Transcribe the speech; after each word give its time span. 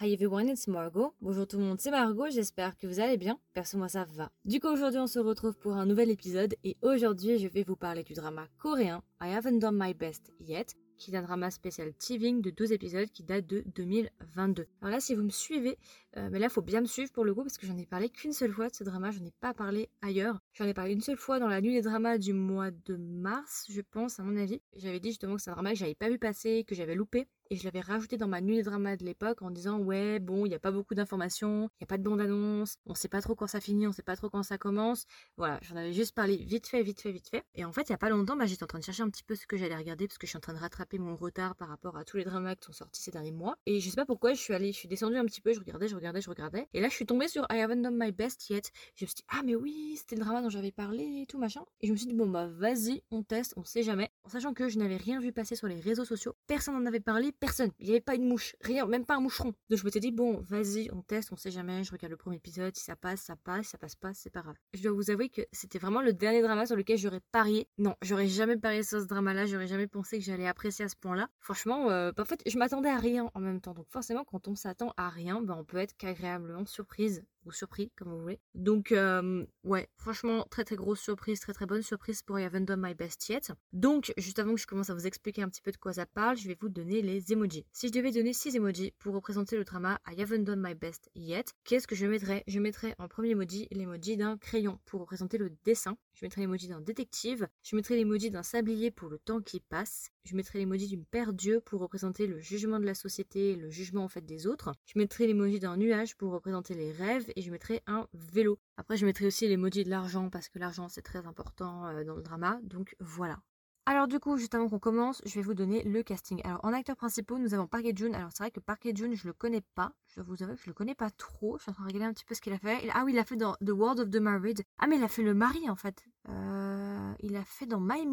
Hi 0.00 0.12
everyone, 0.12 0.48
it's 0.48 0.68
Margot. 0.68 1.12
Bonjour 1.20 1.44
tout 1.44 1.58
le 1.58 1.64
monde, 1.64 1.80
c'est 1.80 1.90
Margot, 1.90 2.30
j'espère 2.30 2.76
que 2.76 2.86
vous 2.86 3.00
allez 3.00 3.16
bien. 3.16 3.36
Perso, 3.52 3.76
moi 3.76 3.88
ça 3.88 4.04
va. 4.04 4.30
Du 4.44 4.60
coup, 4.60 4.68
aujourd'hui, 4.68 5.00
on 5.00 5.08
se 5.08 5.18
retrouve 5.18 5.58
pour 5.58 5.72
un 5.72 5.86
nouvel 5.86 6.08
épisode 6.08 6.54
et 6.62 6.76
aujourd'hui, 6.82 7.40
je 7.40 7.48
vais 7.48 7.64
vous 7.64 7.74
parler 7.74 8.04
du 8.04 8.12
drama 8.12 8.46
coréen 8.58 9.02
I 9.20 9.34
haven't 9.34 9.58
done 9.58 9.76
my 9.76 9.92
best 9.92 10.32
yet 10.38 10.76
qui 11.02 11.10
est 11.10 11.16
un 11.16 11.22
drama 11.22 11.50
spécial 11.50 11.92
TVing 11.94 12.40
de 12.40 12.50
12 12.50 12.70
épisodes 12.70 13.10
qui 13.10 13.24
date 13.24 13.44
de 13.46 13.64
2022. 13.74 14.66
Alors 14.80 14.92
là, 14.92 15.00
si 15.00 15.16
vous 15.16 15.22
me 15.22 15.30
suivez, 15.30 15.76
euh, 16.16 16.28
mais 16.30 16.38
là, 16.38 16.48
faut 16.48 16.62
bien 16.62 16.80
me 16.80 16.86
suivre 16.86 17.10
pour 17.10 17.24
le 17.24 17.34
coup 17.34 17.42
parce 17.42 17.58
que 17.58 17.66
j'en 17.66 17.76
ai 17.76 17.86
parlé 17.86 18.08
qu'une 18.08 18.32
seule 18.32 18.52
fois 18.52 18.68
de 18.68 18.74
ce 18.74 18.84
drama, 18.84 19.10
je 19.10 19.18
n'en 19.18 19.26
ai 19.26 19.32
pas 19.40 19.52
parlé 19.52 19.88
ailleurs. 20.00 20.38
J'en 20.52 20.66
ai 20.66 20.74
parlé 20.74 20.92
une 20.92 21.00
seule 21.00 21.16
fois 21.16 21.40
dans 21.40 21.48
la 21.48 21.60
nuit 21.60 21.72
des 21.72 21.82
dramas 21.82 22.18
du 22.18 22.32
mois 22.32 22.70
de 22.70 22.96
mars, 22.96 23.66
je 23.68 23.80
pense, 23.80 24.20
à 24.20 24.22
mon 24.22 24.36
avis. 24.36 24.60
J'avais 24.76 25.00
dit 25.00 25.08
justement 25.08 25.34
que 25.34 25.42
c'est 25.42 25.50
un 25.50 25.54
drama 25.54 25.72
que 25.72 25.78
j'avais 25.78 25.96
pas 25.96 26.08
vu 26.08 26.18
passer, 26.18 26.62
que 26.62 26.76
j'avais 26.76 26.94
loupé 26.94 27.26
et 27.50 27.56
je 27.56 27.64
l'avais 27.64 27.80
rajouté 27.80 28.16
dans 28.16 28.28
ma 28.28 28.40
nuit 28.40 28.56
des 28.56 28.62
dramas 28.62 28.96
de 28.96 29.04
l'époque 29.04 29.42
en 29.42 29.50
disant 29.50 29.78
ouais 29.78 30.18
bon 30.18 30.46
il 30.46 30.50
n'y 30.50 30.54
a 30.54 30.58
pas 30.58 30.70
beaucoup 30.70 30.94
d'informations, 30.94 31.68
il 31.80 31.82
n'y 31.82 31.84
a 31.84 31.86
pas 31.86 31.98
de 31.98 32.02
bande 32.02 32.20
annonce, 32.20 32.76
on 32.86 32.94
sait 32.94 33.08
pas 33.08 33.20
trop 33.20 33.34
quand 33.34 33.46
ça 33.46 33.60
finit, 33.60 33.86
on 33.86 33.92
sait 33.92 34.02
pas 34.02 34.16
trop 34.16 34.30
quand 34.30 34.42
ça 34.42 34.58
commence. 34.58 35.04
Voilà, 35.36 35.58
j'en 35.62 35.76
avais 35.76 35.92
juste 35.92 36.14
parlé 36.14 36.36
vite 36.36 36.66
fait, 36.66 36.82
vite 36.82 37.00
fait, 37.00 37.12
vite 37.12 37.28
fait. 37.28 37.44
Et 37.54 37.64
en 37.64 37.72
fait 37.72 37.82
il 37.82 37.90
y 37.90 37.94
a 37.94 37.98
pas 37.98 38.10
longtemps, 38.10 38.36
bah, 38.36 38.46
j'étais 38.46 38.64
en 38.64 38.66
train 38.66 38.78
de 38.78 38.84
chercher 38.84 39.02
un 39.02 39.10
petit 39.10 39.24
peu 39.24 39.34
ce 39.34 39.46
que 39.46 39.56
j'allais 39.56 39.76
regarder 39.76 40.06
parce 40.06 40.18
que 40.18 40.26
je 40.26 40.30
suis 40.30 40.36
en 40.36 40.40
train 40.40 40.54
de 40.54 40.58
rattraper 40.58 40.98
mon 40.98 41.16
retard 41.16 41.56
par 41.56 41.68
rapport 41.68 41.96
à 41.96 42.04
tous 42.04 42.16
les 42.16 42.24
dramas 42.24 42.54
qui 42.54 42.66
sont 42.66 42.72
sortis 42.72 43.02
ces 43.02 43.10
derniers 43.10 43.32
mois. 43.32 43.56
Et 43.66 43.80
je 43.80 43.88
sais 43.88 43.96
pas 43.96 44.06
pourquoi 44.06 44.34
je 44.34 44.40
suis 44.40 44.54
allée, 44.54 44.72
je 44.72 44.78
suis 44.78 44.88
descendue 44.88 45.16
un 45.16 45.24
petit 45.24 45.40
peu, 45.40 45.52
je 45.52 45.60
regardais, 45.60 45.88
je 45.88 45.96
regardais, 45.96 46.20
je 46.20 46.30
regardais. 46.30 46.68
Et 46.74 46.80
là 46.80 46.88
je 46.88 46.94
suis 46.94 47.06
tombée 47.06 47.28
sur 47.28 47.46
I 47.50 47.60
haven't 47.60 47.82
done 47.82 47.96
my 47.98 48.12
best 48.12 48.48
yet. 48.50 48.70
Je 48.94 49.04
me 49.04 49.08
suis 49.08 49.16
dit 49.16 49.24
ah 49.28 49.42
mais 49.44 49.54
oui 49.54 49.96
c'était 49.96 50.16
le 50.16 50.22
drama 50.22 50.42
dont 50.42 50.50
j'avais 50.50 50.72
parlé 50.72 51.22
et 51.22 51.26
tout 51.26 51.38
machin. 51.38 51.64
Et 51.80 51.86
je 51.86 51.92
me 51.92 51.96
suis 51.96 52.06
dit 52.06 52.14
bon 52.14 52.28
bah 52.28 52.46
vas-y 52.46 53.02
on 53.10 53.22
teste, 53.22 53.54
on 53.56 53.64
sait 53.64 53.82
jamais. 53.82 54.10
En 54.24 54.28
sachant 54.28 54.54
que 54.54 54.68
je 54.68 54.78
n'avais 54.78 54.96
rien 54.96 55.20
vu 55.20 55.32
passer 55.32 55.56
sur 55.56 55.66
les 55.66 55.80
réseaux 55.80 56.04
sociaux, 56.04 56.34
personne 56.46 56.74
n'en 56.74 56.86
avait 56.86 57.00
parlé, 57.00 57.31
personne. 57.38 57.70
Il 57.78 57.86
n'y 57.86 57.92
avait 57.92 58.00
pas 58.00 58.16
mouche, 58.18 58.56
rien, 58.60 58.86
même 58.86 59.04
pas 59.04 59.16
un 59.16 59.20
moucheron. 59.20 59.52
Donc 59.68 59.78
je 59.78 59.84
me 59.84 59.90
suis 59.90 60.00
dit, 60.00 60.12
bon, 60.12 60.40
vas-y, 60.40 60.90
on 60.92 61.02
teste, 61.02 61.32
on 61.32 61.36
sait 61.36 61.50
jamais, 61.50 61.84
je 61.84 61.92
regarde 61.92 62.10
le 62.10 62.16
premier 62.16 62.36
épisode, 62.36 62.74
si 62.76 62.84
ça 62.84 62.96
passe, 62.96 63.22
ça 63.22 63.36
passe, 63.36 63.68
ça 63.68 63.78
passe 63.78 63.94
pas, 63.94 64.14
c'est 64.14 64.30
pas 64.30 64.42
grave. 64.42 64.56
Je 64.74 64.82
dois 64.82 64.92
vous 64.92 65.10
avouer 65.10 65.28
que 65.28 65.42
c'était 65.52 65.78
vraiment 65.78 66.00
le 66.00 66.12
dernier 66.12 66.42
drama 66.42 66.66
sur 66.66 66.76
lequel 66.76 66.98
j'aurais 66.98 67.20
parié. 67.32 67.68
Non, 67.78 67.94
j'aurais 68.02 68.28
jamais 68.28 68.56
parié 68.56 68.82
sur 68.82 69.00
ce 69.00 69.06
drama-là, 69.06 69.46
j'aurais 69.46 69.66
jamais 69.66 69.86
pensé 69.86 70.18
que 70.18 70.24
j'allais 70.24 70.46
apprécier 70.46 70.84
à 70.84 70.88
ce 70.88 70.96
point-là. 70.96 71.28
Franchement, 71.40 71.90
euh, 71.90 72.12
en 72.18 72.24
fait, 72.24 72.42
je 72.46 72.58
m'attendais 72.58 72.90
à 72.90 72.98
rien 72.98 73.30
en 73.34 73.40
même 73.40 73.60
temps. 73.60 73.74
Donc 73.74 73.86
forcément, 73.88 74.24
quand 74.24 74.48
on 74.48 74.54
s'attend 74.54 74.92
à 74.96 75.08
rien, 75.08 75.40
ben, 75.40 75.54
on 75.58 75.64
peut 75.64 75.78
être 75.78 75.96
qu'agréablement 75.96 76.64
surprise 76.66 77.24
surpris, 77.50 77.90
comme 77.96 78.08
vous 78.08 78.20
voulez. 78.20 78.38
Donc, 78.54 78.92
euh, 78.92 79.44
ouais, 79.64 79.88
franchement, 79.96 80.46
très 80.50 80.64
très 80.64 80.76
grosse 80.76 81.00
surprise, 81.00 81.40
très 81.40 81.52
très 81.52 81.66
bonne 81.66 81.82
surprise 81.82 82.22
pour 82.22 82.38
I 82.38 82.44
haven't 82.44 82.64
done 82.64 82.80
my 82.80 82.94
best 82.94 83.28
yet. 83.28 83.52
Donc, 83.72 84.12
juste 84.16 84.38
avant 84.38 84.54
que 84.54 84.60
je 84.60 84.66
commence 84.66 84.90
à 84.90 84.94
vous 84.94 85.06
expliquer 85.06 85.42
un 85.42 85.48
petit 85.48 85.62
peu 85.62 85.72
de 85.72 85.76
quoi 85.76 85.94
ça 85.94 86.06
parle, 86.06 86.36
je 86.36 86.46
vais 86.46 86.56
vous 86.60 86.68
donner 86.68 87.02
les 87.02 87.32
emojis. 87.32 87.66
Si 87.72 87.88
je 87.88 87.92
devais 87.92 88.12
donner 88.12 88.32
6 88.32 88.54
emojis 88.56 88.92
pour 88.98 89.14
représenter 89.14 89.56
le 89.56 89.64
drama 89.64 89.98
I 90.06 90.20
haven't 90.20 90.44
done 90.44 90.62
my 90.62 90.74
best 90.74 91.10
yet, 91.14 91.46
qu'est-ce 91.64 91.86
que 91.86 91.96
je 91.96 92.06
mettrais? 92.06 92.44
Je 92.46 92.60
mettrais 92.60 92.94
en 92.98 93.08
premier 93.08 93.30
emoji 93.30 93.66
l'emoji 93.72 94.16
d'un 94.16 94.38
crayon 94.38 94.78
pour 94.84 95.00
représenter 95.00 95.38
le 95.38 95.50
dessin. 95.64 95.96
Je 96.14 96.24
mettrais 96.24 96.42
l'emoji 96.42 96.68
d'un 96.68 96.80
détective. 96.80 97.48
Je 97.62 97.74
mettrais 97.74 97.96
l'emoji 97.96 98.30
d'un 98.30 98.42
sablier 98.44 98.90
pour 98.90 99.08
le 99.08 99.18
temps 99.18 99.40
qui 99.40 99.60
passe. 99.60 100.11
Je 100.24 100.36
mettrais 100.36 100.60
l'emoji 100.60 100.86
d'une 100.86 101.04
paire 101.04 101.32
d'yeux 101.32 101.60
pour 101.60 101.80
représenter 101.80 102.26
le 102.26 102.38
jugement 102.38 102.78
de 102.78 102.86
la 102.86 102.94
société, 102.94 103.56
le 103.56 103.70
jugement 103.70 104.04
en 104.04 104.08
fait 104.08 104.24
des 104.24 104.46
autres. 104.46 104.72
Je 104.86 104.98
mettrais 104.98 105.26
l'emoji 105.26 105.58
d'un 105.58 105.76
nuage 105.76 106.16
pour 106.16 106.32
représenter 106.32 106.74
les 106.74 106.92
rêves 106.92 107.30
et 107.34 107.42
je 107.42 107.50
mettrais 107.50 107.82
un 107.86 108.06
vélo. 108.14 108.58
Après, 108.76 108.96
je 108.96 109.04
mettrai 109.04 109.26
aussi 109.26 109.48
l'emoji 109.48 109.84
de 109.84 109.90
l'argent 109.90 110.30
parce 110.30 110.48
que 110.48 110.58
l'argent 110.58 110.88
c'est 110.88 111.02
très 111.02 111.26
important 111.26 111.86
euh, 111.86 112.04
dans 112.04 112.14
le 112.14 112.22
drama. 112.22 112.60
Donc 112.62 112.94
voilà. 113.00 113.40
Alors 113.84 114.06
du 114.06 114.20
coup, 114.20 114.36
juste 114.36 114.54
avant 114.54 114.68
qu'on 114.68 114.78
commence, 114.78 115.20
je 115.26 115.34
vais 115.34 115.42
vous 115.42 115.54
donner 115.54 115.82
le 115.82 116.04
casting. 116.04 116.40
Alors 116.44 116.60
en 116.64 116.72
acteurs 116.72 116.96
principaux, 116.96 117.38
nous 117.38 117.52
avons 117.52 117.66
Park 117.66 117.84
Hae-jun. 117.84 118.12
Alors 118.12 118.30
c'est 118.30 118.44
vrai 118.44 118.52
que 118.52 118.60
Park 118.60 118.86
Hae-jun, 118.86 119.14
je 119.14 119.26
le 119.26 119.32
connais 119.32 119.62
pas. 119.74 119.92
Je 120.06 120.20
vous 120.20 120.40
avouer 120.44 120.54
que 120.54 120.62
je 120.62 120.68
le 120.68 120.74
connais 120.74 120.94
pas 120.94 121.10
trop. 121.10 121.58
Je 121.58 121.62
suis 121.62 121.70
en 121.70 121.74
train 121.74 121.82
de 121.82 121.88
regarder 121.88 122.06
un 122.06 122.12
petit 122.12 122.24
peu 122.24 122.36
ce 122.36 122.40
qu'il 122.40 122.52
a 122.52 122.58
fait. 122.58 122.88
Ah 122.94 123.02
oui, 123.04 123.12
il 123.12 123.18
a 123.18 123.24
fait 123.24 123.34
dans 123.34 123.54
The 123.54 123.70
World 123.70 123.98
of 123.98 124.10
the 124.10 124.20
Married. 124.20 124.62
Ah 124.78 124.86
mais 124.86 124.98
il 124.98 125.02
a 125.02 125.08
fait 125.08 125.24
le 125.24 125.34
mari 125.34 125.68
en 125.68 125.74
fait. 125.74 126.04
Euh, 126.28 127.12
il 127.20 127.34
a 127.34 127.44
fait 127.44 127.66
dans 127.66 127.80
My 127.80 128.06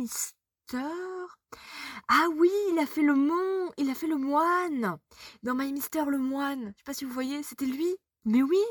Ah 0.78 2.28
oui, 2.36 2.50
il 2.72 2.80
a 2.80 2.86
fait 2.86 3.02
le 3.02 3.16
mont. 3.16 3.72
Il 3.78 3.90
a 3.90 3.96
fait 3.96 4.08
le 4.08 4.18
moine. 4.18 4.98
Dans 5.44 5.56
My 5.56 5.72
Mister, 5.72 6.04
le 6.08 6.18
moine. 6.18 6.74
Je 6.74 6.78
sais 6.78 6.84
pas 6.86 6.94
si 6.94 7.06
vous 7.06 7.12
voyez, 7.14 7.44
c'était 7.44 7.66
lui. 7.66 7.96
Mais 8.26 8.42
oui, 8.42 8.62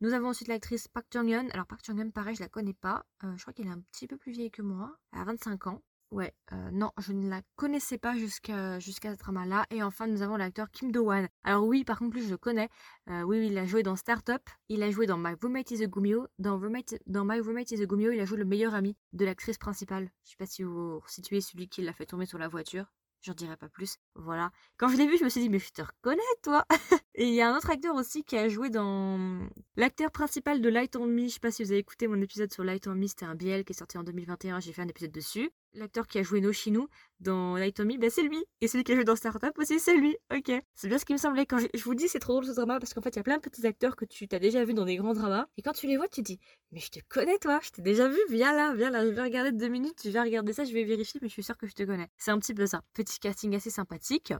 nous 0.00 0.12
avons 0.12 0.28
ensuite 0.28 0.48
l'actrice 0.48 0.88
Park 0.88 1.06
Jong-yeon. 1.12 1.48
Alors 1.50 1.66
Park 1.66 1.84
Jong-yeon, 1.84 2.10
pareil, 2.10 2.36
je 2.36 2.40
la 2.40 2.48
connais 2.48 2.74
pas. 2.74 3.04
Euh, 3.24 3.36
je 3.36 3.42
crois 3.42 3.52
qu'elle 3.52 3.66
est 3.66 3.70
un 3.70 3.80
petit 3.92 4.06
peu 4.06 4.16
plus 4.16 4.32
vieille 4.32 4.50
que 4.50 4.62
moi. 4.62 4.96
Elle 5.12 5.20
a 5.20 5.24
25 5.24 5.66
ans. 5.66 5.82
Ouais, 6.12 6.34
euh, 6.52 6.70
non, 6.72 6.90
je 6.98 7.14
ne 7.14 7.30
la 7.30 7.40
connaissais 7.56 7.96
pas 7.96 8.14
jusqu'à 8.18 8.78
jusqu'à 8.78 9.14
ce 9.14 9.18
drama-là. 9.18 9.64
Et 9.70 9.82
enfin, 9.82 10.06
nous 10.06 10.20
avons 10.20 10.36
l'acteur 10.36 10.70
Kim 10.70 10.92
Do-wan. 10.92 11.26
Alors 11.42 11.66
oui, 11.66 11.84
par 11.84 11.98
contre, 11.98 12.10
plus 12.10 12.26
je 12.26 12.30
le 12.30 12.36
connais. 12.36 12.68
Euh, 13.08 13.22
oui, 13.22 13.46
il 13.46 13.56
a 13.56 13.64
joué 13.64 13.82
dans 13.82 13.96
Startup. 13.96 14.42
Il 14.68 14.82
a 14.82 14.90
joué 14.90 15.06
dans 15.06 15.16
My 15.16 15.32
Roommate 15.40 15.70
is 15.70 15.82
a 15.82 15.86
Gumio. 15.86 16.26
Dans, 16.38 16.60
dans 17.06 17.24
My 17.24 17.40
Roommate 17.40 17.70
is 17.70 17.80
a 17.80 17.86
Gumio, 17.86 18.12
il 18.12 18.20
a 18.20 18.26
joué 18.26 18.36
le 18.36 18.44
meilleur 18.44 18.74
ami 18.74 18.94
de 19.14 19.24
l'actrice 19.24 19.56
principale. 19.56 20.10
Je 20.24 20.32
sais 20.32 20.36
pas 20.36 20.44
si 20.44 20.62
vous 20.62 21.00
situez 21.06 21.40
celui 21.40 21.70
qui 21.70 21.80
l'a 21.80 21.94
fait 21.94 22.04
tomber 22.04 22.26
sur 22.26 22.38
la 22.38 22.48
voiture. 22.48 22.92
J'en 23.22 23.34
dirai 23.34 23.56
pas 23.56 23.68
plus. 23.68 23.98
Voilà. 24.14 24.50
Quand 24.76 24.88
je 24.88 24.96
l'ai 24.96 25.06
vu, 25.06 25.16
je 25.16 25.24
me 25.24 25.28
suis 25.28 25.40
dit, 25.40 25.48
mais 25.48 25.60
je 25.60 25.70
te 25.70 25.82
reconnais, 25.82 26.20
toi 26.42 26.66
Et 27.14 27.28
il 27.28 27.34
y 27.34 27.40
a 27.40 27.52
un 27.52 27.56
autre 27.56 27.70
acteur 27.70 27.94
aussi 27.94 28.24
qui 28.24 28.36
a 28.36 28.48
joué 28.48 28.68
dans... 28.68 29.48
L'acteur 29.76 30.10
principal 30.10 30.60
de 30.60 30.68
Light 30.68 30.96
on 30.96 31.06
Me. 31.06 31.28
Je 31.28 31.34
sais 31.34 31.40
pas 31.40 31.52
si 31.52 31.62
vous 31.62 31.70
avez 31.70 31.78
écouté 31.78 32.08
mon 32.08 32.20
épisode 32.20 32.52
sur 32.52 32.64
Light 32.64 32.86
on 32.88 32.94
Me. 32.94 33.06
C'était 33.06 33.24
un 33.24 33.34
BL 33.34 33.64
qui 33.64 33.72
est 33.72 33.78
sorti 33.78 33.96
en 33.96 34.02
2021. 34.02 34.60
J'ai 34.60 34.72
fait 34.72 34.82
un 34.82 34.88
épisode 34.88 35.12
dessus 35.12 35.52
l'acteur 35.74 36.06
qui 36.06 36.18
a 36.18 36.22
joué 36.22 36.40
Noshinu 36.40 36.80
dans 37.22 37.56
Light 37.56 37.80
on 37.80 37.84
bah 37.84 38.10
c'est 38.10 38.22
lui. 38.22 38.44
Et 38.60 38.68
celui 38.68 38.84
qui 38.84 38.92
a 38.92 38.94
joué 38.94 39.04
dans 39.04 39.16
Startup 39.16 39.56
aussi, 39.56 39.78
c'est 39.80 39.96
lui. 39.96 40.16
Ok. 40.34 40.52
C'est 40.74 40.88
bien 40.88 40.98
ce 40.98 41.04
qui 41.04 41.12
me 41.12 41.18
semblait. 41.18 41.46
Quand 41.46 41.58
je, 41.58 41.82
vous 41.82 41.94
dis, 41.94 42.08
c'est 42.08 42.18
trop 42.18 42.34
drôle 42.34 42.46
ce 42.46 42.52
drama 42.52 42.78
parce 42.78 42.92
qu'en 42.92 43.00
fait, 43.00 43.10
il 43.10 43.16
y 43.16 43.20
a 43.20 43.22
plein 43.22 43.36
de 43.36 43.42
petits 43.42 43.66
acteurs 43.66 43.96
que 43.96 44.04
tu 44.04 44.28
t'as 44.28 44.38
déjà 44.38 44.64
vu 44.64 44.74
dans 44.74 44.84
des 44.84 44.96
grands 44.96 45.14
dramas. 45.14 45.46
Et 45.56 45.62
quand 45.62 45.72
tu 45.72 45.86
les 45.86 45.96
vois, 45.96 46.08
tu 46.08 46.22
dis, 46.22 46.38
mais 46.72 46.80
je 46.80 46.90
te 46.90 46.98
connais 47.08 47.38
toi, 47.38 47.60
je 47.62 47.70
t'ai 47.70 47.82
déjà 47.82 48.08
vu, 48.08 48.18
viens 48.28 48.52
là, 48.52 48.74
viens 48.74 48.90
là, 48.90 49.04
je 49.04 49.10
vais 49.10 49.22
regarder 49.22 49.52
deux 49.52 49.68
minutes, 49.68 50.00
je 50.04 50.10
vais 50.10 50.20
regarder 50.20 50.52
ça, 50.52 50.64
je 50.64 50.72
vais 50.72 50.84
vérifier, 50.84 51.20
mais 51.22 51.28
je 51.28 51.32
suis 51.32 51.42
sûre 51.42 51.56
que 51.56 51.66
je 51.66 51.74
te 51.74 51.82
connais. 51.84 52.08
C'est 52.18 52.30
un 52.30 52.38
petit 52.38 52.54
peu 52.54 52.66
ça. 52.66 52.82
Petit 52.92 53.18
casting 53.18 53.54
assez 53.54 53.70
sympathique. 53.70 54.32